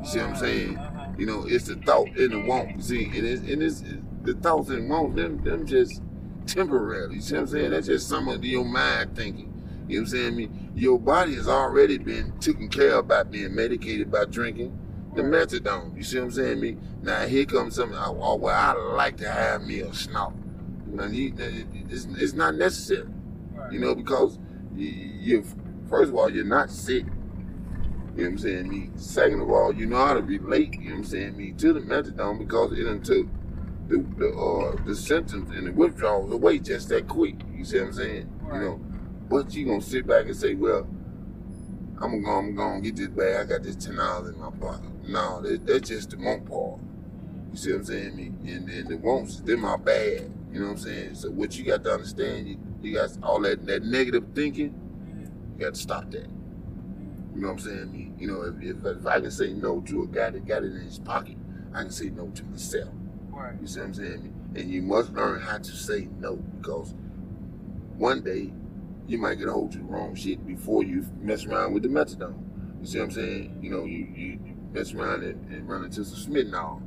You 0.01 0.07
see 0.07 0.19
what 0.19 0.29
I'm 0.31 0.37
saying? 0.37 0.79
Uh-huh. 0.79 1.07
You 1.19 1.27
know, 1.27 1.45
it's 1.47 1.67
the 1.67 1.77
thought 1.77 2.09
and 2.17 2.33
the 2.33 2.41
want. 2.41 2.77
You 2.77 2.83
see, 2.83 3.05
and 3.05 3.27
it's, 3.27 3.43
and 3.43 3.63
it's 3.63 3.83
the 4.23 4.35
thoughts 4.35 4.71
and 4.71 4.89
want 4.89 5.17
them 5.17 5.45
them 5.45 5.67
just 5.67 6.01
temporary. 6.47 7.15
You 7.15 7.21
see 7.21 7.35
what 7.35 7.43
I'm 7.43 7.47
saying? 7.49 7.71
That's 7.73 7.87
just 7.87 8.09
some 8.09 8.29
of 8.29 8.43
your 8.43 8.65
mind 8.65 9.15
thinking. 9.15 9.52
You 9.89 10.01
know 10.01 10.03
what 10.03 10.13
I'm 10.13 10.35
saying? 10.35 10.37
Me, 10.37 10.49
your 10.75 10.99
body 10.99 11.35
has 11.35 11.49
already 11.49 11.99
been 11.99 12.33
taken 12.39 12.69
care 12.69 12.95
of 12.97 13.09
by 13.09 13.23
being 13.25 13.55
medicated 13.55 14.11
by 14.11 14.25
drinking 14.25 14.79
the 15.15 15.23
methadone. 15.23 15.97
You 15.97 16.03
see 16.03 16.19
what 16.19 16.25
I'm 16.27 16.31
saying? 16.31 16.61
Me, 16.61 16.77
now 17.03 17.27
here 17.27 17.45
comes 17.45 17.77
something. 17.77 17.99
Oh, 17.99 18.19
oh, 18.21 18.37
well, 18.37 18.55
I 18.55 18.73
like 18.95 19.17
to 19.19 19.31
have 19.31 19.63
me 19.63 19.81
a 19.81 19.93
snort. 19.93 20.35
You, 21.11 21.33
it's, 21.89 22.07
it's 22.19 22.33
not 22.35 22.55
necessary. 22.55 23.09
Right. 23.53 23.73
You 23.73 23.81
know, 23.81 23.95
because 23.95 24.39
you, 24.75 24.89
you 24.89 25.45
first 25.89 26.11
of 26.11 26.17
all, 26.17 26.31
you're 26.31 26.45
not 26.45 26.71
sick. 26.71 27.05
You 28.15 28.25
know 28.25 28.25
what 28.25 28.27
I'm 28.27 28.39
saying? 28.39 28.69
Me. 28.69 28.91
Second 28.97 29.41
of 29.41 29.51
all, 29.51 29.75
you 29.75 29.87
know 29.87 30.05
how 30.05 30.15
to 30.15 30.21
relate, 30.21 30.75
you 30.75 30.91
know 30.91 30.97
what 30.97 30.99
I'm 30.99 31.05
saying, 31.05 31.37
me 31.37 31.53
to 31.53 31.73
the 31.73 31.81
methadone 31.81 32.39
because 32.39 32.73
it 32.73 32.85
done 32.85 33.03
took 33.03 33.27
the 33.89 34.05
the 34.19 34.29
uh 34.35 34.85
the 34.85 34.95
symptoms 34.95 35.51
and 35.51 35.67
the 35.67 35.73
withdrawals 35.73 36.31
away 36.33 36.59
just 36.59 36.89
that 36.91 37.09
quick. 37.09 37.37
You 37.55 37.65
see 37.65 37.79
what 37.79 37.89
I'm 37.89 37.93
saying? 37.95 38.31
Right. 38.43 38.61
You 38.61 38.69
know. 38.69 38.81
But 39.29 39.55
you 39.55 39.67
gonna 39.67 39.81
sit 39.81 40.07
back 40.07 40.27
and 40.27 40.37
say, 40.37 40.55
Well, 40.55 40.87
I'm 42.01 42.23
gonna 42.23 42.39
I'm 42.39 42.55
gonna 42.55 42.81
get 42.81 42.97
this 42.97 43.09
bag, 43.09 43.37
I 43.37 43.45
got 43.45 43.63
this 43.63 43.77
ten 43.77 43.97
dollars 43.97 44.35
in 44.35 44.41
my 44.41 44.51
pocket. 44.51 44.91
No, 45.07 45.41
that, 45.43 45.67
that's 45.67 45.89
just 45.89 46.11
the 46.11 46.17
want 46.19 46.47
part. 46.47 46.81
You 47.53 47.59
see 47.59 47.73
what 47.73 47.79
I'm 47.79 47.85
saying? 47.85 48.17
Me 48.17 48.27
and, 48.51 48.69
then 48.69 48.87
the 48.89 48.97
wants, 48.97 49.41
they're 49.41 49.57
my 49.57 49.77
bad. 49.77 50.33
You 50.53 50.61
know 50.61 50.67
what 50.67 50.73
I'm 50.73 50.79
saying? 50.79 51.15
So 51.17 51.31
what 51.31 51.57
you 51.57 51.65
got 51.65 51.85
to 51.85 51.93
understand, 51.93 52.49
you, 52.49 52.59
you 52.83 52.95
got 52.95 53.11
all 53.23 53.41
that, 53.43 53.67
that 53.67 53.85
negative 53.85 54.25
thinking, 54.35 54.75
you 55.55 55.65
got 55.65 55.75
to 55.75 55.81
stop 55.81 56.11
that. 56.11 56.29
You 57.35 57.41
know 57.41 57.49
what 57.49 57.53
I'm 57.53 57.59
saying? 57.59 57.93
Me, 57.93 58.13
you 58.19 58.27
know, 58.27 58.43
if, 58.43 58.63
if, 58.63 58.85
if 58.85 59.07
I 59.07 59.21
can 59.21 59.31
say 59.31 59.53
no 59.53 59.81
to 59.83 60.03
a 60.03 60.07
guy 60.07 60.31
that 60.31 60.47
got 60.47 60.63
it 60.63 60.73
in 60.73 60.81
his 60.81 60.99
pocket, 60.99 61.37
I 61.75 61.83
can 61.83 61.91
say 61.91 62.11
no 62.11 62.29
to 62.29 62.45
myself. 62.45 62.91
Right. 63.31 63.55
You 63.61 63.67
see 63.67 63.81
what 63.81 63.87
I'm 63.87 63.95
saying? 63.95 64.53
And 64.55 64.71
you 64.71 64.83
must 64.83 65.13
learn 65.13 65.41
how 65.41 65.59
to 65.59 65.71
say 65.73 66.09
no 66.19 66.37
because 66.37 66.95
one 67.97 68.23
day 68.23 68.53
you 69.07 69.19
might 69.19 69.35
get 69.37 69.49
a 69.49 69.53
hold 69.53 69.75
of 69.75 69.81
the 69.81 69.85
wrong 69.85 70.15
shit 70.15 70.47
before 70.47 70.83
you 70.83 71.07
mess 71.21 71.45
around 71.45 71.73
with 71.73 71.83
the 71.83 71.89
methadone. 71.89 72.39
You 72.81 72.87
see 72.87 72.99
what 72.99 73.05
I'm 73.05 73.11
saying? 73.11 73.59
You 73.63 73.71
know, 73.71 73.85
you, 73.85 74.09
you, 74.15 74.39
mess 74.73 74.95
around 74.95 75.23
and, 75.23 75.53
and 75.53 75.69
run 75.69 75.85
into 75.85 76.05
some 76.05 76.33
Smithnol. 76.33 76.45
You 76.45 76.53
know 76.53 76.81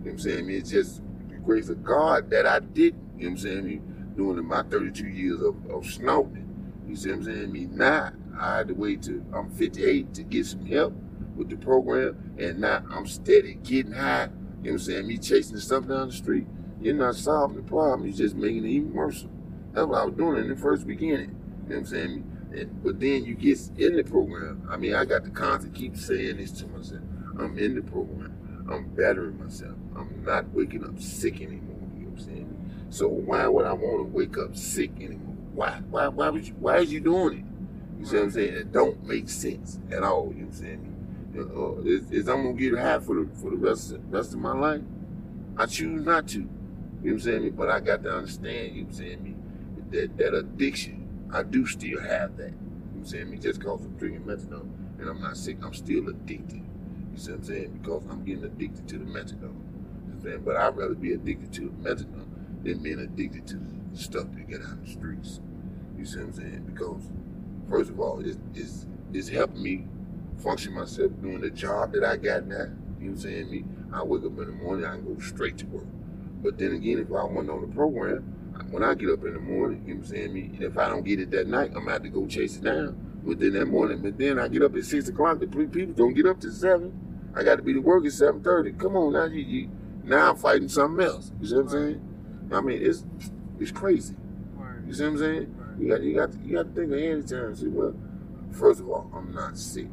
what 0.00 0.10
I'm 0.12 0.18
saying? 0.18 0.50
It's 0.50 0.70
just 0.70 1.00
the 1.28 1.36
grace 1.36 1.68
of 1.68 1.82
God 1.82 2.30
that 2.30 2.46
I 2.46 2.60
didn't. 2.60 3.02
You 3.18 3.30
know 3.30 3.30
what 3.30 3.30
I'm 3.30 3.38
saying? 3.38 3.66
Me 3.66 3.80
doing 4.16 4.44
my 4.44 4.62
32 4.62 5.08
years 5.08 5.40
of, 5.40 5.56
of. 5.70 5.84
You 5.84 6.96
see 6.96 7.08
what 7.08 7.16
I'm 7.16 7.24
saying? 7.24 7.52
Me 7.52 7.66
now, 7.70 8.12
I 8.38 8.58
had 8.58 8.68
to 8.68 8.74
wait 8.74 9.02
till 9.02 9.22
I'm 9.34 9.50
58 9.50 10.12
to 10.14 10.22
get 10.22 10.46
some 10.46 10.66
help 10.66 10.92
with 11.36 11.48
the 11.48 11.56
program, 11.56 12.34
and 12.38 12.60
now 12.60 12.82
I'm 12.90 13.06
steady 13.06 13.54
getting 13.54 13.92
high. 13.92 14.24
You 14.24 14.28
know 14.28 14.32
what 14.62 14.70
I'm 14.72 14.78
saying? 14.78 15.06
Me 15.06 15.18
chasing 15.18 15.56
stuff 15.58 15.86
down 15.86 16.08
the 16.08 16.14
street. 16.14 16.46
You're 16.80 16.94
not 16.94 17.14
solving 17.14 17.56
the 17.56 17.62
problem. 17.62 18.06
You're 18.06 18.16
just 18.16 18.34
making 18.34 18.64
it 18.64 18.68
even 18.68 18.92
worse. 18.92 19.26
That's 19.72 19.86
what 19.86 20.00
I 20.00 20.04
was 20.04 20.14
doing 20.14 20.38
in 20.38 20.48
the 20.48 20.56
first 20.56 20.86
beginning. 20.86 21.36
You 21.70 21.76
know 21.76 21.82
what 21.82 21.88
I'm 21.92 21.94
saying? 21.94 22.50
And, 22.52 22.82
but 22.82 22.98
then 22.98 23.24
you 23.24 23.34
get 23.34 23.60
in 23.78 23.94
the 23.94 24.02
program. 24.02 24.66
I 24.68 24.76
mean, 24.76 24.92
I 24.92 25.04
got 25.04 25.22
the 25.22 25.30
concept 25.30 25.72
keep 25.72 25.96
saying 25.96 26.38
this 26.38 26.50
to 26.60 26.66
myself. 26.66 27.02
I'm 27.38 27.56
in 27.56 27.76
the 27.76 27.82
program. 27.82 28.66
I'm 28.68 28.88
bettering 28.88 29.38
myself. 29.38 29.76
I'm 29.94 30.24
not 30.24 30.48
waking 30.52 30.84
up 30.84 31.00
sick 31.00 31.40
anymore. 31.40 31.78
You 31.96 32.06
know 32.06 32.10
what 32.10 32.18
I'm 32.22 32.26
saying? 32.26 32.86
So 32.90 33.06
why 33.06 33.46
would 33.46 33.66
I 33.66 33.72
want 33.72 33.98
to 33.98 34.02
wake 34.02 34.36
up 34.36 34.56
sick 34.56 34.90
anymore? 34.96 35.36
Why? 35.54 35.80
Why? 35.90 36.08
Why 36.08 36.28
would 36.30 36.48
you? 36.48 36.54
Why 36.58 36.78
is 36.78 36.92
you 36.92 36.98
doing 36.98 37.38
it? 37.38 38.00
You 38.00 38.06
see 38.06 38.16
what 38.16 38.24
I'm 38.24 38.30
saying? 38.32 38.54
It 38.54 38.72
don't 38.72 39.06
make 39.06 39.28
sense 39.28 39.78
at 39.92 40.02
all. 40.02 40.32
You 40.34 40.42
know 40.42 40.46
what 40.46 40.54
I'm 40.54 40.60
saying? 40.60 40.96
Uh, 41.38 41.88
is, 41.88 42.10
is 42.10 42.28
I'm 42.28 42.42
gonna 42.42 42.54
get 42.54 42.76
high 42.76 42.98
for 42.98 43.14
the 43.14 43.28
for 43.36 43.50
the 43.50 43.56
rest 43.56 43.92
of, 43.92 44.12
rest 44.12 44.34
of 44.34 44.40
my 44.40 44.54
life? 44.54 44.82
I 45.56 45.66
choose 45.66 46.04
not 46.04 46.26
to. 46.28 46.38
You 46.38 46.40
know 46.40 46.48
what 47.02 47.12
I'm 47.12 47.20
saying? 47.20 47.50
But 47.52 47.70
I 47.70 47.78
got 47.78 48.02
to 48.02 48.10
understand. 48.10 48.74
You 48.74 48.82
know 48.82 48.88
what 48.88 48.94
I'm 48.94 48.98
saying? 48.98 49.88
That 49.92 50.18
that 50.18 50.34
addiction. 50.34 50.99
I 51.32 51.42
do 51.42 51.66
still 51.66 52.00
have 52.00 52.36
that. 52.36 52.50
You 52.50 52.50
know 52.50 52.90
what 52.92 52.98
I'm 52.98 53.06
saying? 53.06 53.30
Me 53.30 53.38
just 53.38 53.62
cause 53.62 53.84
I'm 53.84 53.96
drinking 53.96 54.22
methadone 54.22 54.70
and 54.98 55.08
I'm 55.08 55.20
not 55.20 55.36
sick. 55.36 55.58
I'm 55.62 55.74
still 55.74 56.08
addicted. 56.08 56.62
You 57.12 57.18
see 57.18 57.30
what 57.30 57.38
I'm 57.40 57.44
saying? 57.44 57.78
Because 57.80 58.02
I'm 58.10 58.24
getting 58.24 58.44
addicted 58.44 58.88
to 58.88 58.98
the 58.98 59.04
methadone. 59.04 59.42
You 59.42 60.12
know 60.12 60.18
what 60.20 60.32
I'm? 60.32 60.42
But 60.44 60.56
I'd 60.56 60.76
rather 60.76 60.94
be 60.94 61.12
addicted 61.12 61.52
to 61.54 61.60
the 61.62 61.88
methadone 61.88 62.64
than 62.64 62.82
being 62.82 63.00
addicted 63.00 63.46
to 63.48 63.56
the 63.56 63.98
stuff 63.98 64.26
that 64.32 64.48
get 64.48 64.60
out 64.60 64.72
of 64.72 64.84
the 64.84 64.90
streets. 64.90 65.40
You 65.98 66.04
see 66.04 66.18
what 66.18 66.26
I'm 66.26 66.32
saying? 66.34 66.64
Because 66.72 67.02
first 67.68 67.90
of 67.90 68.00
all, 68.00 68.20
it's 68.20 68.38
it's, 68.54 68.86
it's 69.12 69.28
helping 69.28 69.62
me 69.62 69.86
function 70.38 70.74
myself 70.74 71.12
doing 71.20 71.40
the 71.40 71.50
job 71.50 71.92
that 71.92 72.04
I 72.04 72.16
got 72.16 72.46
now. 72.46 72.56
You 72.56 72.64
know 72.64 72.72
what 72.98 73.08
I'm 73.10 73.18
saying? 73.18 73.50
Me, 73.50 73.64
I 73.92 74.02
wake 74.02 74.24
up 74.24 74.38
in 74.38 74.46
the 74.46 74.52
morning, 74.52 74.84
I 74.84 74.96
can 74.96 75.14
go 75.14 75.20
straight 75.20 75.58
to 75.58 75.66
work. 75.66 75.86
But 76.42 76.58
then 76.58 76.72
again, 76.72 76.98
if 76.98 77.08
I 77.08 77.24
wasn't 77.24 77.50
on 77.50 77.60
the 77.62 77.74
program, 77.74 78.39
when 78.70 78.82
I 78.82 78.94
get 78.94 79.10
up 79.10 79.24
in 79.24 79.34
the 79.34 79.40
morning, 79.40 79.82
you 79.86 79.94
know 79.94 80.00
what 80.00 80.08
I'm 80.08 80.14
saying? 80.16 80.32
Me, 80.32 80.50
if 80.60 80.76
I 80.78 80.88
don't 80.88 81.04
get 81.04 81.20
it 81.20 81.30
that 81.30 81.46
night, 81.46 81.72
I'm 81.74 81.86
have 81.86 82.02
to 82.02 82.08
go 82.08 82.26
chase 82.26 82.56
it 82.56 82.64
down 82.64 83.20
within 83.24 83.52
that 83.54 83.66
morning. 83.66 84.00
But 84.02 84.18
then 84.18 84.38
I 84.38 84.48
get 84.48 84.62
up 84.62 84.74
at 84.76 84.84
six 84.84 85.08
o'clock. 85.08 85.40
The 85.40 85.46
three 85.46 85.66
people 85.66 85.94
don't 85.94 86.14
get 86.14 86.26
up 86.26 86.40
to 86.40 86.50
seven. 86.50 86.92
I 87.34 87.42
got 87.42 87.56
to 87.56 87.62
be 87.62 87.72
to 87.74 87.80
work 87.80 88.04
at 88.06 88.12
seven 88.12 88.42
thirty. 88.42 88.72
Come 88.72 88.96
on 88.96 89.12
now, 89.12 89.26
you, 89.26 89.42
you, 89.42 89.70
now 90.04 90.30
I'm 90.30 90.36
fighting 90.36 90.68
something 90.68 91.04
else. 91.04 91.32
You 91.40 91.46
see 91.46 91.54
what 91.54 91.62
I'm 91.62 91.68
saying? 91.68 92.48
I 92.52 92.60
mean, 92.60 92.78
it's 92.82 93.04
it's 93.58 93.70
crazy. 93.70 94.14
You 94.86 94.94
see 94.94 95.04
what 95.04 95.10
I'm 95.10 95.18
saying? 95.18 95.54
You 95.78 95.88
got 95.88 96.02
you 96.02 96.14
got 96.14 96.32
to, 96.32 96.38
you 96.40 96.56
got 96.56 96.74
to 96.74 96.80
think 96.80 96.92
ahead 96.92 97.18
of 97.18 97.26
time. 97.26 97.54
say, 97.54 97.68
well, 97.68 97.94
first 98.50 98.80
of 98.80 98.88
all, 98.88 99.10
I'm 99.14 99.32
not 99.32 99.56
sick. 99.56 99.86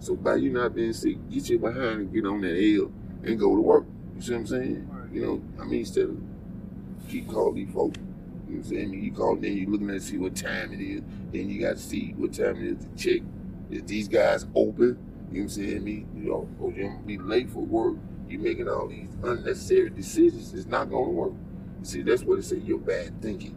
So 0.00 0.16
by 0.16 0.36
you 0.36 0.50
not 0.50 0.74
being 0.74 0.92
sick, 0.92 1.16
get 1.28 1.50
your 1.50 1.58
behind 1.58 2.00
and 2.00 2.12
get 2.12 2.24
on 2.24 2.40
that 2.40 2.56
hill 2.56 2.90
and 3.22 3.38
go 3.38 3.54
to 3.54 3.60
work. 3.60 3.84
You 4.16 4.22
see 4.22 4.32
what 4.32 4.38
I'm 4.38 4.46
saying? 4.46 5.08
You 5.12 5.26
know, 5.26 5.42
I 5.60 5.64
mean, 5.66 5.80
instead 5.80 6.04
of 6.04 6.18
keep 7.08 7.28
calling 7.28 7.54
these 7.54 7.74
folks. 7.74 7.98
You 8.48 8.56
know 8.56 8.62
saying? 8.62 8.92
You 8.94 9.12
call, 9.12 9.36
then 9.36 9.56
you 9.56 9.66
looking 9.68 9.90
at 9.90 10.02
see 10.02 10.18
what 10.18 10.34
time 10.34 10.72
it 10.72 10.80
is. 10.80 11.02
Then 11.32 11.48
you 11.50 11.60
got 11.60 11.76
to 11.76 11.82
see 11.82 12.14
what 12.16 12.32
time 12.32 12.56
it 12.56 12.78
is 12.78 12.84
to 12.84 12.96
check. 12.96 13.22
Is 13.70 13.82
these 13.84 14.08
guys 14.08 14.46
open? 14.54 14.98
You 15.30 15.40
know 15.40 15.42
what 15.42 15.42
I'm 15.42 15.48
saying? 15.48 15.84
Me, 15.84 16.06
you 16.16 16.30
know, 16.30 16.48
or 16.58 16.70
gonna 16.70 17.00
be 17.04 17.18
late 17.18 17.50
for 17.50 17.60
work. 17.60 17.96
You 18.28 18.38
making 18.38 18.68
all 18.68 18.88
these 18.88 19.08
unnecessary 19.22 19.90
decisions. 19.90 20.54
It's 20.54 20.66
not 20.66 20.90
gonna 20.90 21.10
work. 21.10 21.32
You 21.80 21.84
see, 21.84 22.02
that's 22.02 22.22
what 22.22 22.38
it 22.38 22.44
say. 22.44 22.58
You're 22.58 22.78
bad 22.78 23.20
thinking. 23.20 23.56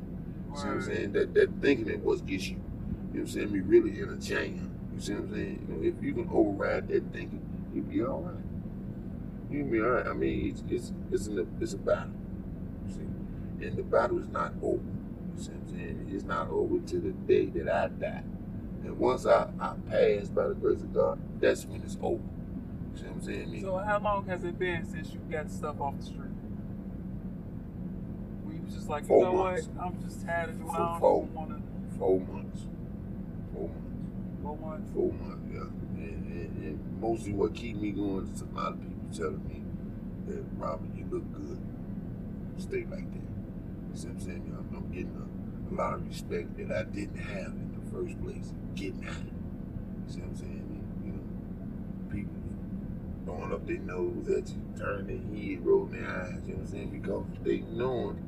You 0.49 0.57
see 0.57 0.67
what 0.67 0.73
I'm 0.73 0.81
saying? 0.81 1.13
That 1.13 1.33
that 1.33 1.49
thinking 1.61 1.89
is 1.89 1.99
what 1.99 2.25
gets 2.25 2.49
you. 2.49 2.57
You 2.57 2.61
know 2.61 2.63
what 3.11 3.19
I'm 3.21 3.27
saying? 3.27 3.51
Me 3.51 3.59
really 3.59 3.99
in 3.99 4.09
a 4.09 4.17
jam. 4.17 4.77
You 4.93 4.99
see 4.99 5.13
what 5.13 5.23
I'm 5.23 5.33
saying? 5.33 5.67
You 5.67 5.75
know, 5.75 5.83
if 5.97 6.03
you 6.03 6.13
can 6.13 6.29
override 6.31 6.89
that 6.89 7.13
thinking, 7.13 7.41
you'll 7.73 7.85
be 7.85 8.03
all 8.03 8.21
right. 8.21 8.43
You'll 9.49 9.67
be 9.67 9.79
all 9.81 9.89
right. 9.89 10.07
I 10.07 10.13
mean, 10.13 10.49
it's 10.49 10.63
it's 10.69 10.93
it's, 11.11 11.27
in 11.27 11.39
a, 11.39 11.45
it's 11.61 11.73
a 11.73 11.77
battle. 11.77 12.11
And 13.61 13.77
the 13.77 13.83
battle 13.83 14.19
is 14.19 14.27
not 14.29 14.53
over. 14.61 14.75
You 15.37 15.43
see 15.43 15.51
what 15.51 15.61
I'm 15.61 15.69
saying? 15.77 16.09
It's 16.11 16.23
not 16.23 16.49
over 16.49 16.79
to 16.79 16.99
the 16.99 17.11
day 17.11 17.45
that 17.47 17.69
I 17.73 17.87
die. 17.89 18.23
And 18.83 18.97
once 18.97 19.25
I, 19.25 19.47
I 19.59 19.73
pass 19.89 20.27
by 20.29 20.47
the 20.47 20.55
grace 20.55 20.81
of 20.81 20.93
God, 20.93 21.19
that's 21.39 21.65
when 21.65 21.81
it's 21.83 21.97
over. 22.01 22.15
You 22.93 22.97
see 22.97 23.03
what 23.05 23.13
I'm 23.15 23.21
saying? 23.21 23.61
So 23.61 23.77
how 23.77 23.99
long 23.99 24.25
has 24.27 24.43
it 24.43 24.57
been 24.57 24.85
since 24.85 25.13
you 25.13 25.19
got 25.31 25.49
stuff 25.51 25.79
off 25.79 25.97
the 25.99 26.03
street? 26.05 26.17
Were 28.45 28.53
you 28.53 28.61
just 28.73 28.89
like, 28.89 29.03
you 29.03 29.07
Four 29.09 29.23
know 29.25 29.33
months. 29.33 29.67
what? 29.75 29.85
I'm 29.85 30.01
just 30.01 30.25
tired 30.25 30.49
of 30.49 30.57
doing 30.57 30.69
Four- 30.71 30.81
I 30.81 30.99
four. 30.99 31.27
to. 31.27 31.31
four 31.33 31.45
months. 31.47 31.67
Four 31.99 32.19
months. 32.19 32.65
Four 34.41 34.57
months. 34.57 34.91
Four 34.93 35.11
months, 35.13 35.45
yeah. 35.53 35.59
And, 35.59 36.25
and, 36.31 36.63
and 36.63 37.01
mostly 37.01 37.33
what 37.33 37.53
keep 37.53 37.77
me 37.77 37.91
going 37.91 38.27
is 38.33 38.41
a 38.41 38.45
lot 38.55 38.73
of 38.73 38.79
people 38.81 39.07
telling 39.15 39.47
me 39.47 39.61
that 40.27 40.43
Robert, 40.57 40.89
you 40.95 41.05
look 41.11 41.31
good. 41.33 41.59
Stay 42.57 42.85
like 42.89 43.05
that. 43.13 43.21
You 43.91 43.97
see 43.97 44.07
what 44.07 44.15
I'm 44.15 44.21
saying? 44.21 44.55
I'm, 44.57 44.77
I'm 44.77 44.91
getting 44.91 45.15
a, 45.15 45.73
a 45.73 45.75
lot 45.75 45.93
of 45.95 46.07
respect 46.07 46.57
that 46.57 46.71
I 46.75 46.83
didn't 46.83 47.17
have 47.17 47.47
in 47.47 47.71
the 47.83 47.91
first 47.91 48.21
place. 48.21 48.53
Getting 48.75 49.05
out. 49.07 49.15
You 49.15 50.13
see 50.13 50.19
what 50.21 50.29
I'm 50.29 50.35
saying? 50.37 50.83
You 51.03 51.11
know, 51.11 52.13
people 52.13 52.41
throwing 53.25 53.53
up 53.53 53.67
their 53.67 53.79
nose 53.79 54.27
at 54.29 54.49
you, 54.49 54.61
turning 54.77 55.07
their 55.07 55.43
head, 55.43 55.65
rolling 55.65 55.91
their 55.91 56.09
eyes. 56.09 56.41
You 56.45 56.53
know 56.53 56.59
what 56.59 56.61
I'm 56.61 56.67
saying? 56.67 57.01
Because 57.01 57.25
they 57.43 57.59
knowing, 57.59 58.23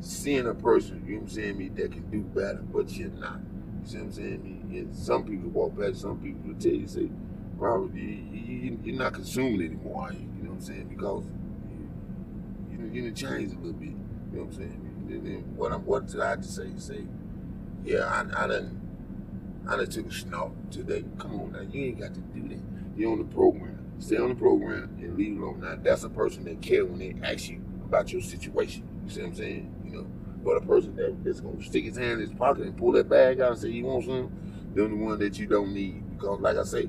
seeing 0.00 0.46
a 0.46 0.54
person, 0.54 1.04
you 1.06 1.14
know 1.16 1.20
what 1.20 1.30
I'm 1.30 1.34
saying, 1.34 1.58
me 1.58 1.68
that 1.68 1.92
can 1.92 2.10
do 2.10 2.22
better, 2.22 2.62
but 2.72 2.90
you're 2.92 3.10
not. 3.10 3.40
You 3.82 3.86
see 3.86 3.96
what 3.98 4.04
I'm 4.04 4.12
saying? 4.12 4.70
And 4.70 4.96
some 4.96 5.24
people 5.24 5.50
walk 5.50 5.76
back, 5.78 5.94
some 5.94 6.18
people 6.18 6.48
will 6.48 6.60
tell 6.60 6.72
you, 6.72 6.86
say, 6.86 7.08
you, 7.60 7.90
you, 7.94 8.78
you're 8.84 8.96
not 8.96 9.14
consuming 9.14 9.62
anymore, 9.62 10.12
you? 10.12 10.20
You 10.20 10.42
know 10.44 10.50
what 10.50 10.56
I'm 10.56 10.60
saying? 10.62 10.88
Because 10.88 11.24
you, 11.68 11.90
you, 12.70 12.90
you 12.92 13.02
done 13.10 13.14
changed 13.14 13.54
a 13.54 13.58
little 13.58 13.72
bit. 13.72 13.94
You 14.30 14.38
know 14.38 14.44
what 14.44 14.54
I'm 14.54 14.58
saying? 14.58 15.54
What, 15.56 15.72
I'm, 15.72 15.84
what 15.86 16.06
did 16.06 16.20
I 16.20 16.30
have 16.30 16.42
to 16.42 16.48
say? 16.48 16.70
Say, 16.76 17.04
yeah, 17.84 18.04
I, 18.04 18.44
I 18.44 18.46
done, 18.46 18.80
I 19.66 19.76
done 19.76 19.86
took 19.86 20.06
a 20.06 20.12
snort 20.12 20.52
today. 20.70 21.04
Come 21.18 21.40
on 21.40 21.52
now, 21.52 21.60
you 21.60 21.86
ain't 21.86 22.00
got 22.00 22.14
to 22.14 22.20
do 22.20 22.48
that. 22.48 22.60
You're 22.96 23.12
on 23.12 23.18
the 23.18 23.24
program. 23.24 23.78
Stay 23.98 24.16
on 24.16 24.28
the 24.28 24.34
program 24.34 24.96
and 25.00 25.16
leave 25.16 25.36
it 25.36 25.40
alone. 25.40 25.60
Now, 25.60 25.76
that's 25.80 26.04
a 26.04 26.08
person 26.08 26.44
that 26.44 26.60
care 26.60 26.84
when 26.84 26.98
they 26.98 27.14
ask 27.26 27.48
you 27.48 27.62
about 27.84 28.12
your 28.12 28.22
situation. 28.22 28.86
You 29.04 29.10
see 29.10 29.20
what 29.22 29.28
I'm 29.28 29.34
saying? 29.34 29.74
You 29.84 29.90
know, 29.92 30.06
but 30.44 30.56
a 30.56 30.60
person 30.60 30.94
that, 30.96 31.24
that's 31.24 31.40
gonna 31.40 31.62
stick 31.62 31.84
his 31.84 31.96
hand 31.96 32.12
in 32.12 32.20
his 32.20 32.32
pocket 32.32 32.64
and 32.64 32.76
pull 32.76 32.92
that 32.92 33.08
bag 33.08 33.40
out 33.40 33.52
and 33.52 33.60
say 33.60 33.68
you 33.70 33.84
want 33.84 34.04
some, 34.04 34.30
the 34.74 34.86
one 34.86 35.18
that 35.18 35.38
you 35.38 35.46
don't 35.46 35.72
need. 35.72 36.02
Because 36.16 36.40
like 36.40 36.56
I 36.56 36.64
say, 36.64 36.88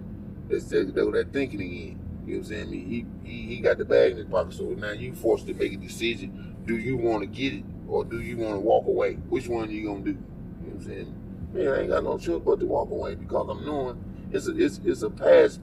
it's 0.49 0.65
that, 0.65 0.93
that, 0.93 1.11
that 1.11 1.33
thinking 1.33 1.61
again. 1.61 2.08
You 2.29 2.35
know 2.35 2.41
what 2.41 2.51
I'm 2.51 2.69
saying? 2.69 2.73
He, 2.73 3.05
he 3.23 3.55
he 3.55 3.59
got 3.59 3.79
the 3.79 3.85
bag 3.85 4.11
in 4.11 4.17
his 4.17 4.27
pocket, 4.27 4.53
so 4.53 4.65
now 4.65 4.91
you 4.91 5.15
forced 5.15 5.47
to 5.47 5.53
make 5.55 5.73
a 5.73 5.77
decision. 5.77 6.55
Do 6.65 6.77
you 6.77 6.95
want 6.95 7.21
to 7.21 7.27
get 7.27 7.53
it 7.53 7.63
or 7.87 8.05
do 8.05 8.21
you 8.21 8.37
want 8.37 8.53
to 8.53 8.59
walk 8.59 8.85
away? 8.85 9.15
Which 9.29 9.47
one 9.47 9.67
are 9.67 9.71
you 9.71 9.87
gonna 9.87 10.01
do? 10.01 10.11
You 10.11 10.15
know 10.15 10.21
what 10.61 10.73
I'm 10.75 10.83
saying? 10.83 11.15
Man, 11.53 11.67
I 11.69 11.79
ain't 11.79 11.89
got 11.89 12.03
no 12.03 12.19
choice 12.19 12.41
but 12.45 12.59
to 12.59 12.67
walk 12.67 12.91
away 12.91 13.15
because 13.15 13.49
I'm 13.49 13.65
knowing 13.65 14.29
it's 14.31 14.47
a 14.47 14.55
it's, 14.55 14.79
it's 14.85 15.01
a 15.01 15.09
past 15.09 15.59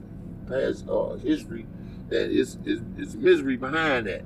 past 0.49 0.85
uh, 0.89 1.15
history 1.15 1.65
that 2.09 2.29
is 2.29 2.57
is 2.65 2.81
is 2.97 3.15
misery 3.15 3.55
behind 3.55 4.07
that. 4.07 4.25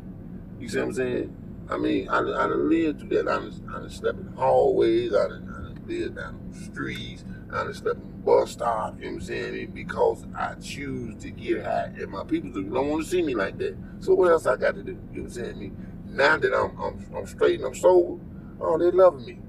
You 0.60 0.67
see 0.67 0.79
what 0.79 0.86
I'm 0.86 0.93
saying? 0.93 1.38
I 1.69 1.77
mean, 1.77 2.10
I, 2.10 2.17
I 2.17 2.21
done 2.21 2.69
lived 2.69 3.01
through 3.01 3.10
that. 3.10 3.27
I 3.27 3.36
done, 3.36 3.69
I 3.69 3.79
done 3.81 3.89
slept 3.91 4.19
in 4.19 4.33
hallways. 4.33 5.13
I 5.13 5.27
done, 5.27 5.48
I 5.48 5.62
done 5.62 5.81
lived 5.86 6.15
down 6.15 6.39
the 6.51 6.60
streets. 6.60 7.24
I 7.51 7.63
done 7.65 7.74
slept 7.75 8.00
in 8.00 8.11
bus 8.24 8.51
stops. 8.51 8.98
You 9.00 9.06
know 9.06 9.12
what 9.13 9.22
I'm 9.22 9.28
saying? 9.28 9.72
Because 9.72 10.25
I 10.36 10.56
choose 10.56 11.22
to 11.24 11.30
get 11.32 11.63
high, 11.63 11.92
and 11.98 12.10
my 12.10 12.24
people 12.24 12.51
don't 12.51 12.90
want 12.90 13.04
to 13.04 13.10
see 13.10 13.22
me 13.22 13.36
like 13.36 13.58
that. 13.60 13.78
So 14.00 14.13
what 14.13 14.32
else 14.32 14.46
I 14.46 14.58
got 14.58 14.75
to 14.75 14.84
do? 14.84 14.98
You 15.13 15.22
know 15.22 15.24
what 15.24 15.24
I'm 15.24 15.30
saying? 15.32 15.88
Now 16.10 16.38
that 16.38 16.54
I'm 16.54 16.78
I'm, 16.80 17.06
I'm 17.16 17.28
straight 17.28 17.60
and 17.60 17.68
I'm 17.68 17.75
sober, 17.75 18.22
oh, 18.60 18.78
they 18.78 18.92
loving 18.92 19.25
me, 19.25 19.40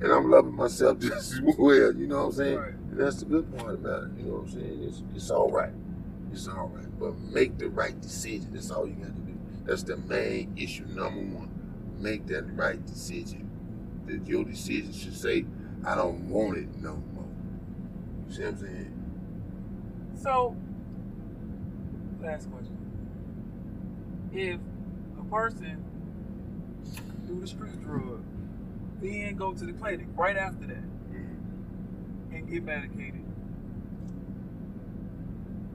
and 0.00 0.12
I'm 0.12 0.30
loving 0.30 0.54
myself 0.54 0.98
just 1.00 1.32
as 1.32 1.40
well. 1.58 1.92
You 1.94 2.06
know 2.06 2.18
what 2.18 2.26
I'm 2.26 2.32
saying? 2.32 2.58
Right. 2.58 2.74
And 2.74 3.00
that's 3.00 3.16
the 3.16 3.24
good 3.24 3.56
part 3.56 3.74
about 3.74 4.04
it. 4.04 4.10
You 4.18 4.24
know 4.24 4.36
what 4.38 4.42
I'm 4.42 4.52
saying? 4.52 4.84
It's 4.84 5.02
it's 5.14 5.30
all 5.30 5.50
right. 5.50 5.72
It's 6.32 6.48
all 6.48 6.68
right. 6.74 6.98
But 6.98 7.18
make 7.18 7.58
the 7.58 7.68
right 7.68 7.98
decision. 8.00 8.48
That's 8.52 8.70
all 8.70 8.86
you 8.86 8.94
got 8.94 9.14
to 9.14 9.20
do. 9.20 9.38
That's 9.64 9.82
the 9.82 9.96
main 9.96 10.54
issue 10.56 10.86
number 10.86 11.20
one. 11.20 11.50
Make 11.98 12.26
that 12.28 12.44
right 12.56 12.84
decision. 12.86 13.48
That 14.06 14.26
your 14.26 14.44
decision 14.44 14.92
should 14.92 15.16
say, 15.16 15.44
I 15.84 15.94
don't 15.94 16.28
want 16.28 16.58
it 16.58 16.76
no 16.80 17.02
more. 18.38 18.48
You 18.48 18.56
see 18.56 18.66
what 18.66 18.70
I'm 18.70 18.76
saying? 18.76 18.92
So, 20.22 20.56
last 22.22 22.50
question. 22.50 22.78
If 24.32 24.60
a 25.20 25.24
person 25.24 25.84
do 27.26 27.40
the 27.40 27.46
street 27.46 27.82
drug, 27.82 28.22
then 29.00 29.36
go 29.36 29.52
to 29.52 29.64
the 29.64 29.72
clinic 29.72 30.06
right 30.16 30.36
after 30.36 30.66
that 30.66 30.76
mm-hmm. 30.76 32.34
and 32.34 32.50
get 32.50 32.64
medicated, 32.64 33.24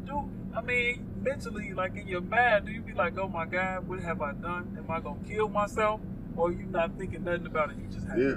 do 0.05 0.29
I 0.55 0.61
mean 0.61 1.05
mentally, 1.21 1.73
like 1.73 1.95
in 1.95 2.07
your 2.07 2.21
mind, 2.21 2.65
do 2.65 2.71
you 2.71 2.81
be 2.81 2.93
like, 2.93 3.17
oh 3.17 3.27
my 3.27 3.45
God, 3.45 3.87
what 3.87 3.99
have 3.99 4.21
I 4.21 4.33
done? 4.33 4.77
Am 4.77 4.89
I 4.89 4.99
gonna 4.99 5.19
kill 5.27 5.49
myself? 5.49 5.99
Or 6.35 6.51
you 6.51 6.65
not 6.67 6.97
thinking 6.97 7.23
nothing 7.23 7.47
about 7.47 7.71
it? 7.71 7.77
You 7.77 7.87
just 7.91 8.07
have 8.07 8.17
Yeah. 8.17 8.35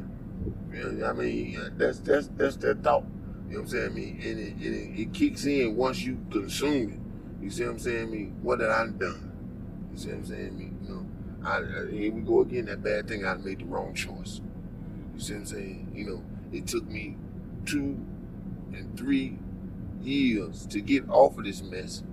Yeah, 0.73 1.11
I 1.11 1.13
mean, 1.13 1.59
that's 1.77 1.99
that's 1.99 2.29
that's 2.37 2.57
that 2.57 2.83
thought. 2.83 3.05
You 3.51 3.57
know 3.57 3.63
what 3.63 3.65
I'm 3.65 3.69
saying? 3.69 3.87
I 3.87 3.89
mean, 3.89 4.21
and 4.25 4.39
it, 4.39 4.53
and 4.65 4.97
it, 4.97 5.01
it 5.01 5.13
kicks 5.13 5.45
in 5.45 5.75
once 5.75 6.03
you 6.03 6.25
consume 6.31 6.93
it. 6.93 7.45
You 7.45 7.51
see 7.51 7.65
what 7.65 7.73
I'm 7.73 7.79
saying? 7.81 8.03
I 8.03 8.07
mean, 8.07 8.39
what 8.43 8.61
did 8.61 8.69
I 8.71 8.87
done? 8.87 9.89
You 9.93 9.99
see 9.99 10.09
what 10.09 10.19
I'm 10.19 10.25
saying? 10.25 10.47
I 10.47 10.51
mean, 10.51 10.79
you 10.83 10.95
know, 10.95 11.07
I, 11.45 11.57
I, 11.57 11.91
here 11.91 12.13
we 12.13 12.21
go 12.21 12.43
again. 12.43 12.67
That 12.67 12.85
bad 12.85 13.09
thing. 13.09 13.27
I 13.27 13.35
made 13.35 13.59
the 13.59 13.65
wrong 13.65 13.93
choice. 13.93 14.41
You 15.15 15.21
see 15.21 15.33
what 15.33 15.41
I'm 15.41 15.47
saying? 15.47 15.93
You 15.93 16.07
know, 16.07 16.23
it 16.53 16.69
took 16.69 16.87
me 16.87 17.17
two 17.67 17.99
and 18.73 18.97
three 18.97 19.37
years 20.01 20.65
to 20.69 20.81
get 20.81 21.09
off 21.11 21.37
of 21.37 21.45
this 21.45 21.61
mess. 21.61 22.05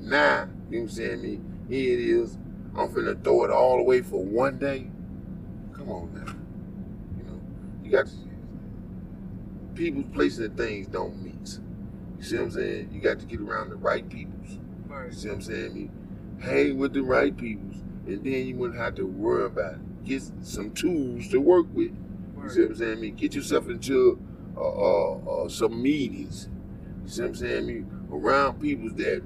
Now, 0.00 0.48
you 0.70 0.78
know 0.78 0.82
what 0.82 0.82
I'm 0.82 0.88
saying? 0.88 1.12
I 1.12 1.16
mean, 1.16 1.66
here 1.68 1.98
it 1.98 2.00
is. 2.00 2.38
I'm 2.76 2.92
finna 2.92 3.22
throw 3.24 3.44
it 3.44 3.50
all 3.50 3.80
away 3.80 4.02
for 4.02 4.22
one 4.22 4.58
day. 4.58 4.86
Come 5.72 5.90
on 5.90 6.14
now. 6.14 6.32
You 7.18 7.24
know, 7.24 7.40
you 7.82 7.90
got 7.90 8.06
to, 8.06 8.12
people's 9.76 10.12
places 10.12 10.40
and 10.40 10.56
things 10.56 10.86
don't 10.88 11.22
mix. 11.22 11.60
You 12.18 12.24
see 12.24 12.36
what 12.36 12.44
I'm 12.44 12.50
saying? 12.50 12.90
You 12.92 13.00
got 13.00 13.20
to 13.20 13.26
get 13.26 13.40
around 13.40 13.70
the 13.70 13.76
right 13.76 14.08
peoples. 14.08 14.58
Right. 14.86 15.06
You 15.06 15.12
see 15.12 15.28
what 15.28 15.34
I'm 15.34 15.42
saying? 15.42 15.64
I 15.66 15.68
mean, 15.68 16.38
hang 16.40 16.78
with 16.78 16.94
the 16.94 17.02
right 17.02 17.36
peoples, 17.36 17.76
and 18.06 18.24
then 18.24 18.46
you 18.46 18.56
wouldn't 18.56 18.78
have 18.78 18.94
to 18.96 19.06
worry 19.06 19.44
about 19.46 19.74
it. 19.74 20.04
Get 20.04 20.22
some 20.42 20.72
tools 20.72 21.28
to 21.28 21.38
work 21.40 21.66
with. 21.74 21.92
You 22.42 22.48
see 22.48 22.60
what 22.62 22.70
I'm 22.70 22.76
saying? 22.76 22.92
I 22.92 23.00
mean, 23.00 23.14
get 23.16 23.34
yourself 23.34 23.68
into 23.68 24.18
uh, 24.56 24.60
uh, 24.60 25.14
uh, 25.44 25.48
some 25.48 25.82
meetings. 25.82 26.48
You 27.04 27.10
see 27.10 27.22
what 27.22 27.28
I'm 27.28 27.34
saying? 27.34 27.58
I 27.58 27.60
mean, 27.60 28.08
around 28.10 28.60
people 28.60 28.90
that 28.90 29.22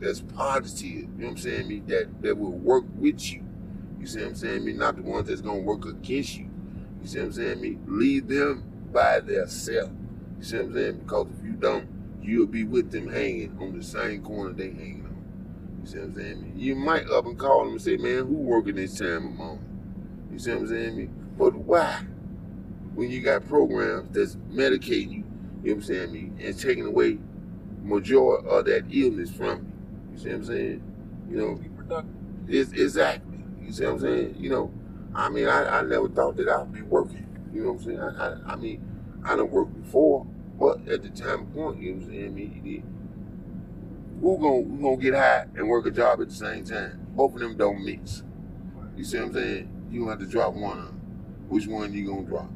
that's 0.00 0.20
positive. 0.20 0.90
You 0.92 1.08
know 1.18 1.26
what 1.26 1.30
I'm 1.32 1.36
saying? 1.38 1.60
I 1.60 1.68
mean, 1.68 1.86
that 1.86 2.22
that 2.22 2.38
will 2.38 2.52
work 2.52 2.84
with 2.96 3.32
you. 3.32 3.44
You 3.98 4.06
see 4.06 4.20
what 4.20 4.28
I'm 4.28 4.34
saying? 4.34 4.56
I 4.56 4.64
mean, 4.64 4.78
not 4.78 4.96
the 4.96 5.02
ones 5.02 5.28
that's 5.28 5.40
gonna 5.40 5.60
work 5.60 5.84
against 5.84 6.38
you. 6.38 6.48
You 7.02 7.06
see 7.08 7.18
what 7.18 7.26
I'm 7.26 7.32
saying? 7.32 7.50
I 7.50 7.54
mean, 7.56 7.84
leave 7.86 8.28
them 8.28 8.69
by 8.92 9.20
themselves. 9.20 9.92
You 10.38 10.44
see 10.44 10.56
what 10.56 10.66
I'm 10.66 10.74
saying? 10.74 10.98
Because 11.00 11.26
if 11.38 11.44
you 11.44 11.52
don't, 11.52 11.88
you'll 12.22 12.46
be 12.46 12.64
with 12.64 12.90
them 12.90 13.08
hanging 13.08 13.56
on 13.60 13.76
the 13.76 13.84
same 13.84 14.22
corner 14.22 14.52
they 14.52 14.70
hanging 14.70 15.04
on. 15.06 15.80
You 15.82 15.86
see 15.86 15.98
what 15.98 16.04
I'm 16.08 16.14
saying? 16.14 16.52
You 16.56 16.74
might 16.76 17.08
up 17.10 17.26
and 17.26 17.38
call 17.38 17.64
them 17.64 17.72
and 17.72 17.82
say, 17.82 17.96
man, 17.96 18.26
who 18.26 18.34
working 18.34 18.76
this 18.76 18.98
time 18.98 19.26
of 19.28 19.32
moment? 19.32 19.68
You 20.32 20.38
see 20.38 20.50
what 20.52 20.60
I'm 20.60 20.68
saying? 20.68 21.34
But 21.38 21.54
why? 21.56 22.02
When 22.94 23.10
you 23.10 23.20
got 23.22 23.46
programs 23.46 24.10
that's 24.14 24.36
medicating 24.52 25.10
you, 25.10 25.24
you 25.62 25.70
know 25.70 25.74
what 25.74 25.74
I'm 25.74 25.82
saying, 25.82 26.38
and 26.42 26.58
taking 26.58 26.86
away 26.86 27.18
majority 27.82 28.48
of 28.48 28.64
that 28.66 28.84
illness 28.90 29.30
from 29.30 29.58
you. 29.60 30.12
You 30.12 30.18
see 30.18 30.28
what 30.28 30.34
I'm 30.36 30.44
saying? 30.44 30.82
You 31.30 31.36
know, 31.36 31.54
Be 31.56 31.68
productive. 31.68 32.14
it's 32.48 32.72
exactly. 32.72 33.38
You 33.62 33.72
see 33.72 33.84
what 33.84 33.94
I'm 33.94 34.00
saying? 34.00 34.36
You 34.38 34.50
know, 34.50 34.72
I 35.14 35.28
mean, 35.28 35.46
I, 35.48 35.78
I 35.80 35.82
never 35.82 36.08
thought 36.08 36.36
that 36.36 36.48
I'd 36.48 36.72
be 36.72 36.82
working. 36.82 37.26
You 37.52 37.64
know 37.64 37.72
what 37.72 37.80
I'm 37.80 37.84
saying? 37.84 38.00
I, 38.00 38.26
I, 38.26 38.52
I 38.52 38.56
mean, 38.56 38.82
I 39.24 39.36
done 39.36 39.50
worked 39.50 39.82
before, 39.82 40.26
but 40.58 40.86
at 40.88 41.02
the 41.02 41.08
time 41.08 41.46
point, 41.46 41.80
you 41.80 41.92
know 41.92 41.98
what 41.98 42.06
I'm 42.06 42.10
saying? 42.10 42.26
I 42.26 42.28
mean. 42.28 42.96
Who 44.20 44.36
gonna, 44.36 44.62
who 44.62 44.82
gonna 44.82 44.96
get 44.98 45.14
high 45.14 45.46
and 45.56 45.66
work 45.66 45.86
a 45.86 45.90
job 45.90 46.20
at 46.20 46.28
the 46.28 46.34
same 46.34 46.64
time? 46.64 47.06
Both 47.16 47.34
of 47.34 47.40
them 47.40 47.56
don't 47.56 47.82
mix. 47.82 48.22
You 48.94 49.02
see 49.02 49.18
what 49.18 49.28
I'm 49.28 49.32
saying? 49.32 49.88
You 49.90 50.00
gonna 50.00 50.10
have 50.10 50.20
to 50.20 50.26
drop 50.26 50.52
one 50.52 50.78
of 50.78 50.84
them. 50.86 51.00
Which 51.48 51.66
one 51.66 51.92
you 51.94 52.06
gonna 52.06 52.26
drop? 52.26 52.50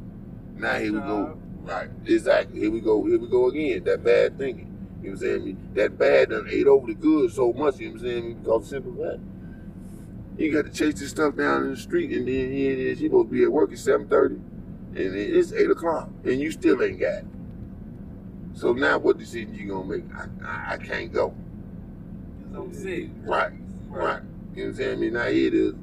Now 0.56 0.74
here 0.74 0.92
we 0.92 1.00
go. 1.00 1.38
Right. 1.62 1.88
Exactly. 2.04 2.60
Here 2.60 2.70
we 2.70 2.80
go. 2.80 3.02
Here 3.06 3.18
we 3.18 3.28
go 3.28 3.48
again. 3.48 3.82
That 3.84 4.04
bad 4.04 4.36
thinking. 4.36 4.76
You 5.02 5.10
know 5.10 5.16
what 5.16 5.26
I'm 5.26 5.42
saying? 5.42 5.70
That 5.74 5.98
bad 5.98 6.30
done 6.30 6.46
ate 6.50 6.66
over 6.66 6.86
the 6.86 6.94
good 6.94 7.32
so 7.32 7.52
much, 7.54 7.78
you 7.78 7.86
know 7.88 7.92
what 7.94 8.00
I'm 8.02 8.06
saying? 8.06 8.34
Because 8.42 8.68
simple 8.68 8.94
fact. 9.02 9.22
You 10.36 10.52
got 10.52 10.64
to 10.66 10.70
chase 10.70 11.00
this 11.00 11.10
stuff 11.10 11.36
down 11.36 11.64
in 11.64 11.70
the 11.70 11.76
street 11.76 12.10
and 12.10 12.28
then 12.28 12.52
here 12.52 12.72
it 12.72 12.78
is. 12.78 13.00
You 13.00 13.08
supposed 13.08 13.28
to 13.28 13.32
be 13.32 13.42
at 13.44 13.52
work 13.52 13.72
at 13.72 13.78
7.30 13.78 14.40
and 14.96 15.14
it's 15.16 15.52
8 15.52 15.70
o'clock 15.70 16.08
and 16.24 16.40
you 16.40 16.50
still 16.50 16.82
ain't 16.82 17.00
got 17.00 17.18
it. 17.18 17.26
So 18.54 18.72
now 18.72 18.98
what 18.98 19.18
decision 19.18 19.54
you 19.54 19.68
going 19.68 19.88
to 19.88 19.96
make? 19.98 20.04
I, 20.14 20.26
I, 20.46 20.74
I 20.74 20.76
can't 20.78 21.12
go. 21.12 21.34
Right. 23.22 23.52
Right. 23.88 24.22
You 24.54 24.64
know 24.64 24.68
what 24.68 24.68
I'm 24.68 24.74
saying? 24.74 24.92
I 24.92 24.96
mean, 24.96 25.12
now 25.14 25.26
it 25.26 25.54
is. 25.54 25.74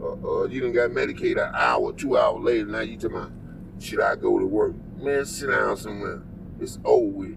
Uh, 0.00 0.12
uh, 0.12 0.44
you 0.44 0.60
done 0.60 0.72
got 0.72 0.92
medicated 0.92 1.38
an 1.38 1.54
hour, 1.54 1.92
two 1.92 2.18
hours 2.18 2.42
later. 2.42 2.66
Now 2.66 2.80
you 2.80 2.96
talking 2.98 3.16
about, 3.16 3.32
should 3.80 4.00
I 4.00 4.14
go 4.16 4.38
to 4.38 4.44
work? 4.44 4.74
Man, 4.96 5.24
sit 5.24 5.50
down 5.50 5.76
somewhere. 5.76 6.22
It's 6.60 6.78
over 6.84 7.06
with. 7.06 7.28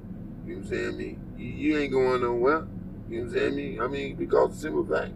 You 0.45 0.55
know 0.55 0.55
what 0.55 0.57
I'm 0.57 0.67
saying? 0.67 0.87
I 0.87 0.91
mean, 0.91 1.33
you, 1.37 1.45
you 1.47 1.77
ain't 1.77 1.93
going 1.93 2.21
nowhere. 2.21 2.67
You 3.09 3.19
know 3.19 3.25
what 3.25 3.33
I'm 3.33 3.33
saying? 3.33 3.53
I 3.53 3.55
mean, 3.55 3.81
I 3.81 3.87
mean 3.87 4.15
because 4.15 4.45
of 4.49 4.55
the 4.55 4.57
simple 4.57 4.85
fact. 4.85 5.13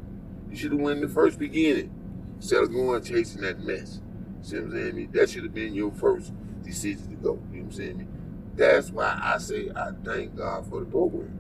You 0.50 0.56
should 0.56 0.72
have 0.72 0.82
went 0.82 1.02
in 1.02 1.08
the 1.08 1.14
first 1.14 1.38
beginning 1.38 1.92
instead 2.38 2.64
of 2.64 2.72
going 2.72 3.04
chasing 3.04 3.42
that 3.42 3.60
mess. 3.60 4.00
See 4.46 4.58
what 4.58 4.66
I'm 4.66 4.72
saying? 4.74 4.96
Mean, 4.96 5.12
that 5.14 5.28
should 5.28 5.42
have 5.42 5.56
been 5.56 5.74
your 5.74 5.92
first 5.92 6.32
decision 6.64 7.10
to 7.10 7.16
go. 7.16 7.40
You 7.52 7.58
know 7.58 7.64
what 7.64 7.66
I'm 7.66 7.72
saying? 7.72 7.98
Mean, 7.98 8.52
that's 8.56 8.92
why 8.92 9.20
I 9.20 9.40
say 9.40 9.72
I 9.76 9.90
thank 10.04 10.36
God 10.36 10.70
for 10.70 10.82
the 10.82 10.86
program. 10.86 11.34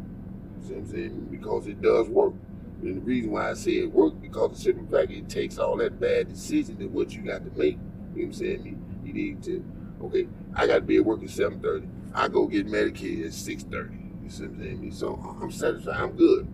You 0.59 0.67
see 0.67 0.73
what 0.73 0.79
I'm 0.79 0.91
saying? 0.91 1.27
Because 1.29 1.67
it 1.67 1.83
does 1.83 2.09
work. 2.09 2.33
And 2.81 2.97
the 2.97 3.01
reason 3.01 3.29
why 3.29 3.51
I 3.51 3.53
say 3.53 3.73
it 3.73 3.91
works 3.91 4.15
because 4.19 4.53
the 4.53 4.57
simple 4.57 4.87
fact 4.87 5.11
it 5.11 5.29
takes 5.29 5.59
all 5.59 5.77
that 5.77 5.99
bad 5.99 6.29
decision 6.29 6.79
that 6.79 6.89
what 6.89 7.11
you 7.11 7.21
got 7.21 7.45
to 7.45 7.51
make. 7.55 7.77
You 7.77 7.77
know 7.77 8.13
what 8.15 8.23
I'm 8.23 8.33
saying? 8.33 9.01
You 9.05 9.13
need 9.13 9.43
to, 9.43 9.63
okay, 10.05 10.27
I 10.55 10.65
got 10.65 10.75
to 10.75 10.81
be 10.81 10.97
at 10.97 11.05
work 11.05 11.21
at 11.21 11.29
7.30. 11.29 11.87
I 12.15 12.27
go 12.27 12.47
get 12.47 12.65
medicated 12.65 13.27
at 13.27 13.33
6.30. 13.33 14.23
You 14.23 14.29
see 14.31 14.43
what 14.45 14.51
I'm 14.51 14.59
saying? 14.63 14.91
So 14.93 15.37
I'm 15.39 15.51
satisfied. 15.51 15.95
I'm 15.95 16.13
good. 16.13 16.47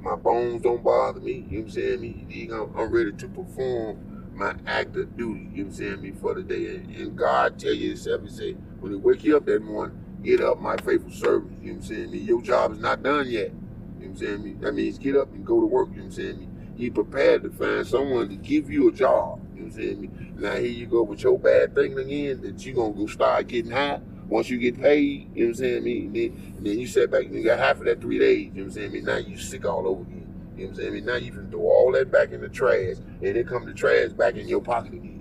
My 0.00 0.16
bones 0.16 0.60
don't 0.60 0.84
bother 0.84 1.20
me. 1.20 1.32
You 1.32 1.40
know 1.40 1.46
what 1.48 1.60
I'm 1.64 1.70
saying? 1.70 2.72
I'm 2.76 2.90
ready 2.90 3.12
to 3.12 3.28
perform 3.28 4.15
my 4.36 4.54
act 4.66 4.96
of 4.96 5.16
duty. 5.16 5.40
You 5.40 5.46
know 5.46 5.50
what 5.50 5.60
I'm 5.60 5.72
saying? 5.72 6.00
Me 6.02 6.10
for 6.12 6.34
the 6.34 6.42
day. 6.42 6.76
And, 6.76 6.94
and 6.94 7.16
God 7.16 7.58
tell 7.58 7.72
you 7.72 7.90
yourself, 7.90 8.20
and 8.20 8.30
say, 8.30 8.52
when 8.80 8.92
He 8.92 8.98
wake 8.98 9.24
you 9.24 9.36
up 9.36 9.46
that 9.46 9.62
morning, 9.62 9.98
get 10.22 10.40
up, 10.40 10.60
my 10.60 10.76
faithful 10.76 11.10
servant. 11.10 11.58
You 11.62 11.72
know 11.72 11.78
what 11.78 11.82
I'm 11.84 11.88
saying? 11.88 12.10
Me, 12.10 12.18
your 12.18 12.42
job 12.42 12.72
is 12.72 12.78
not 12.78 13.02
done 13.02 13.28
yet. 13.28 13.48
You 13.48 13.52
know 13.52 13.58
what 13.98 14.06
I'm 14.08 14.16
saying? 14.16 14.44
Me, 14.44 14.52
that 14.60 14.72
means 14.74 14.98
get 14.98 15.16
up 15.16 15.32
and 15.32 15.44
go 15.44 15.60
to 15.60 15.66
work. 15.66 15.88
You 15.90 15.96
know 15.96 16.02
what 16.02 16.06
I'm 16.06 16.12
saying? 16.12 16.40
Me, 16.40 16.48
he 16.76 16.90
prepared 16.90 17.42
to 17.44 17.50
find 17.50 17.86
someone 17.86 18.28
to 18.28 18.36
give 18.36 18.70
you 18.70 18.88
a 18.88 18.92
job. 18.92 19.40
You 19.54 19.62
know 19.62 19.68
what 19.68 19.76
I'm 19.76 19.82
saying? 19.82 20.00
Me, 20.00 20.10
now 20.36 20.54
here 20.54 20.66
you 20.66 20.86
go 20.86 21.02
with 21.02 21.22
your 21.22 21.38
bad 21.38 21.74
thinking 21.74 21.98
again 21.98 22.42
that 22.42 22.64
you 22.66 22.74
gonna 22.74 22.92
go 22.92 23.06
start 23.06 23.48
getting 23.48 23.72
high 23.72 24.00
once 24.28 24.50
you 24.50 24.58
get 24.58 24.80
paid. 24.80 25.30
You 25.34 25.46
know 25.46 25.48
what 25.48 25.48
I'm 25.48 25.54
saying? 25.54 25.84
Me, 25.84 26.08
then, 26.08 26.54
and 26.58 26.66
then 26.66 26.78
you 26.78 26.86
sat 26.86 27.10
back 27.10 27.24
and 27.24 27.34
you 27.34 27.42
got 27.42 27.58
half 27.58 27.78
of 27.78 27.86
that 27.86 28.00
three 28.00 28.18
days. 28.18 28.38
You 28.38 28.46
know 28.46 28.52
what 28.54 28.64
I'm 28.64 28.70
saying? 28.72 28.92
Me, 28.92 29.00
now 29.00 29.16
you 29.16 29.38
sick 29.38 29.64
all 29.64 29.86
over 29.86 30.02
again. 30.02 30.25
You 30.56 30.64
know 30.64 30.70
what 30.70 30.78
I'm 30.80 30.92
saying? 30.92 31.04
Now 31.04 31.16
you 31.16 31.32
can 31.32 31.50
throw 31.50 31.60
all 31.60 31.92
that 31.92 32.10
back 32.10 32.32
in 32.32 32.40
the 32.40 32.48
trash 32.48 32.96
and 33.22 33.36
then 33.36 33.44
come 33.44 33.66
the 33.66 33.74
trash 33.74 34.10
back 34.10 34.36
in 34.36 34.48
your 34.48 34.60
pocket 34.62 34.94
again. 34.94 35.16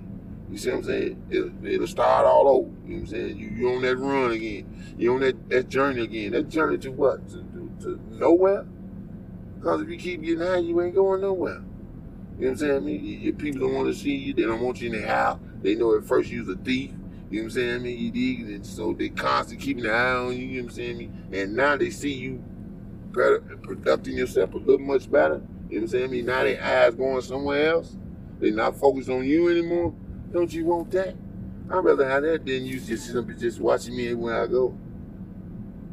You 0.50 0.58
see 0.58 0.70
what 0.70 0.78
I'm 0.78 0.84
saying? 0.84 1.24
It'll, 1.30 1.66
it'll 1.66 1.88
start 1.88 2.26
all 2.26 2.48
over. 2.48 2.70
You 2.86 2.96
know 2.96 3.02
what 3.02 3.02
I'm 3.02 3.08
saying? 3.08 3.38
You 3.38 3.48
you 3.50 3.70
on 3.70 3.82
that 3.82 3.98
run 3.98 4.32
again. 4.32 4.96
You 4.98 5.14
on 5.14 5.22
that, 5.22 5.50
that 5.50 5.70
journey 5.70 6.02
again. 6.04 6.32
That 6.32 6.50
journey 6.50 6.78
to 6.80 6.92
what? 6.92 7.28
To, 7.30 7.38
to, 7.38 7.72
to 7.82 8.00
nowhere? 8.12 8.66
Because 9.58 9.82
if 9.82 9.90
you 9.90 9.98
keep 9.98 10.22
getting 10.22 10.46
high, 10.46 10.58
you 10.58 10.80
ain't 10.82 10.96
going 10.96 11.22
nowhere. 11.22 11.64
You 12.38 12.46
know 12.46 12.48
what 12.48 12.50
I'm 12.50 12.58
saying? 12.58 12.76
I 12.76 12.80
mean, 12.80 13.04
your 13.04 13.34
people 13.34 13.62
don't 13.62 13.74
want 13.74 13.88
to 13.88 14.00
see 14.00 14.16
you. 14.16 14.34
They 14.34 14.44
don't 14.44 14.62
want 14.62 14.80
you 14.80 14.94
in 14.94 15.02
their 15.02 15.08
house. 15.08 15.40
They 15.62 15.76
know 15.76 15.98
at 15.98 16.06
first 16.06 16.30
you 16.30 16.46
was 16.46 16.50
a 16.50 16.58
thief. 16.60 16.92
You 17.32 17.42
know 17.42 17.44
what 17.44 17.44
I'm 17.44 17.50
saying? 17.50 17.76
I 17.76 17.78
mean, 17.80 17.98
you 17.98 18.12
dig? 18.12 18.50
And 18.50 18.66
so 18.66 18.94
they 18.94 19.10
constantly 19.10 19.66
keeping 19.66 19.86
an 19.86 19.92
eye 19.92 20.12
on 20.12 20.38
you. 20.38 20.46
You 20.46 20.62
know 20.62 20.66
what 20.66 20.72
I'm 20.72 20.76
saying? 20.76 21.28
And 21.34 21.56
now 21.56 21.76
they 21.76 21.90
see 21.90 22.14
you 22.14 22.44
better, 23.16 23.40
producing 23.40 24.18
yourself 24.18 24.54
a 24.54 24.58
little 24.58 24.80
much 24.80 25.12
better. 25.12 25.36
You 25.36 25.40
know 25.40 25.46
what 25.68 25.82
I'm 25.82 25.88
saying? 25.88 26.04
I 26.04 26.08
mean, 26.08 26.26
now 26.26 26.44
their 26.44 26.64
eyes 26.64 26.96
going 26.96 27.22
somewhere 27.22 27.72
else. 27.72 27.98
They're 28.40 28.52
not 28.52 28.78
focused 28.78 29.10
on 29.10 29.24
you 29.26 29.50
anymore. 29.50 29.94
Don't 30.32 30.52
you 30.54 30.66
want 30.66 30.92
that? 30.92 31.16
I'd 31.70 31.78
rather 31.78 32.08
have 32.08 32.24
that 32.24 32.46
than 32.46 32.66
you 32.66 32.80
just 32.80 33.12
simply 33.12 33.36
just 33.36 33.60
watching 33.60 33.96
me 33.96 34.14
when 34.14 34.36
I 34.36 34.46
go. 34.48 34.78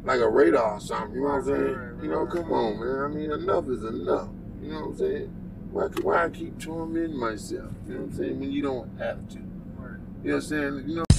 Like 0.03 0.19
a 0.19 0.29
radar 0.29 0.73
or 0.73 0.79
something, 0.81 1.15
you 1.15 1.21
know 1.21 1.29
what 1.29 1.35
I'm 1.35 1.45
saying? 1.45 1.99
You 2.03 2.09
know, 2.09 2.25
come 2.25 2.51
on, 2.51 2.77
man. 2.77 2.99
I 2.99 3.07
mean, 3.07 3.31
enough 3.31 3.69
is 3.69 3.85
enough. 3.85 4.27
You 4.61 4.71
know 4.71 4.81
what 4.81 4.85
I'm 4.87 4.97
saying? 4.97 5.33
Why, 5.71 5.87
why 6.01 6.25
I 6.25 6.29
keep 6.29 6.59
tormenting 6.59 7.17
myself? 7.17 7.71
You 7.87 7.93
know 7.93 7.99
what 8.01 8.09
I'm 8.09 8.13
saying? 8.17 8.39
When 8.39 8.51
you 8.51 8.61
don't 8.61 8.99
have 8.99 9.27
to. 9.29 9.35
You 9.35 9.41
know 9.43 9.47
what 10.23 10.33
I'm 10.35 10.41
saying? 10.41 10.83
You 10.87 10.95
know. 10.97 11.12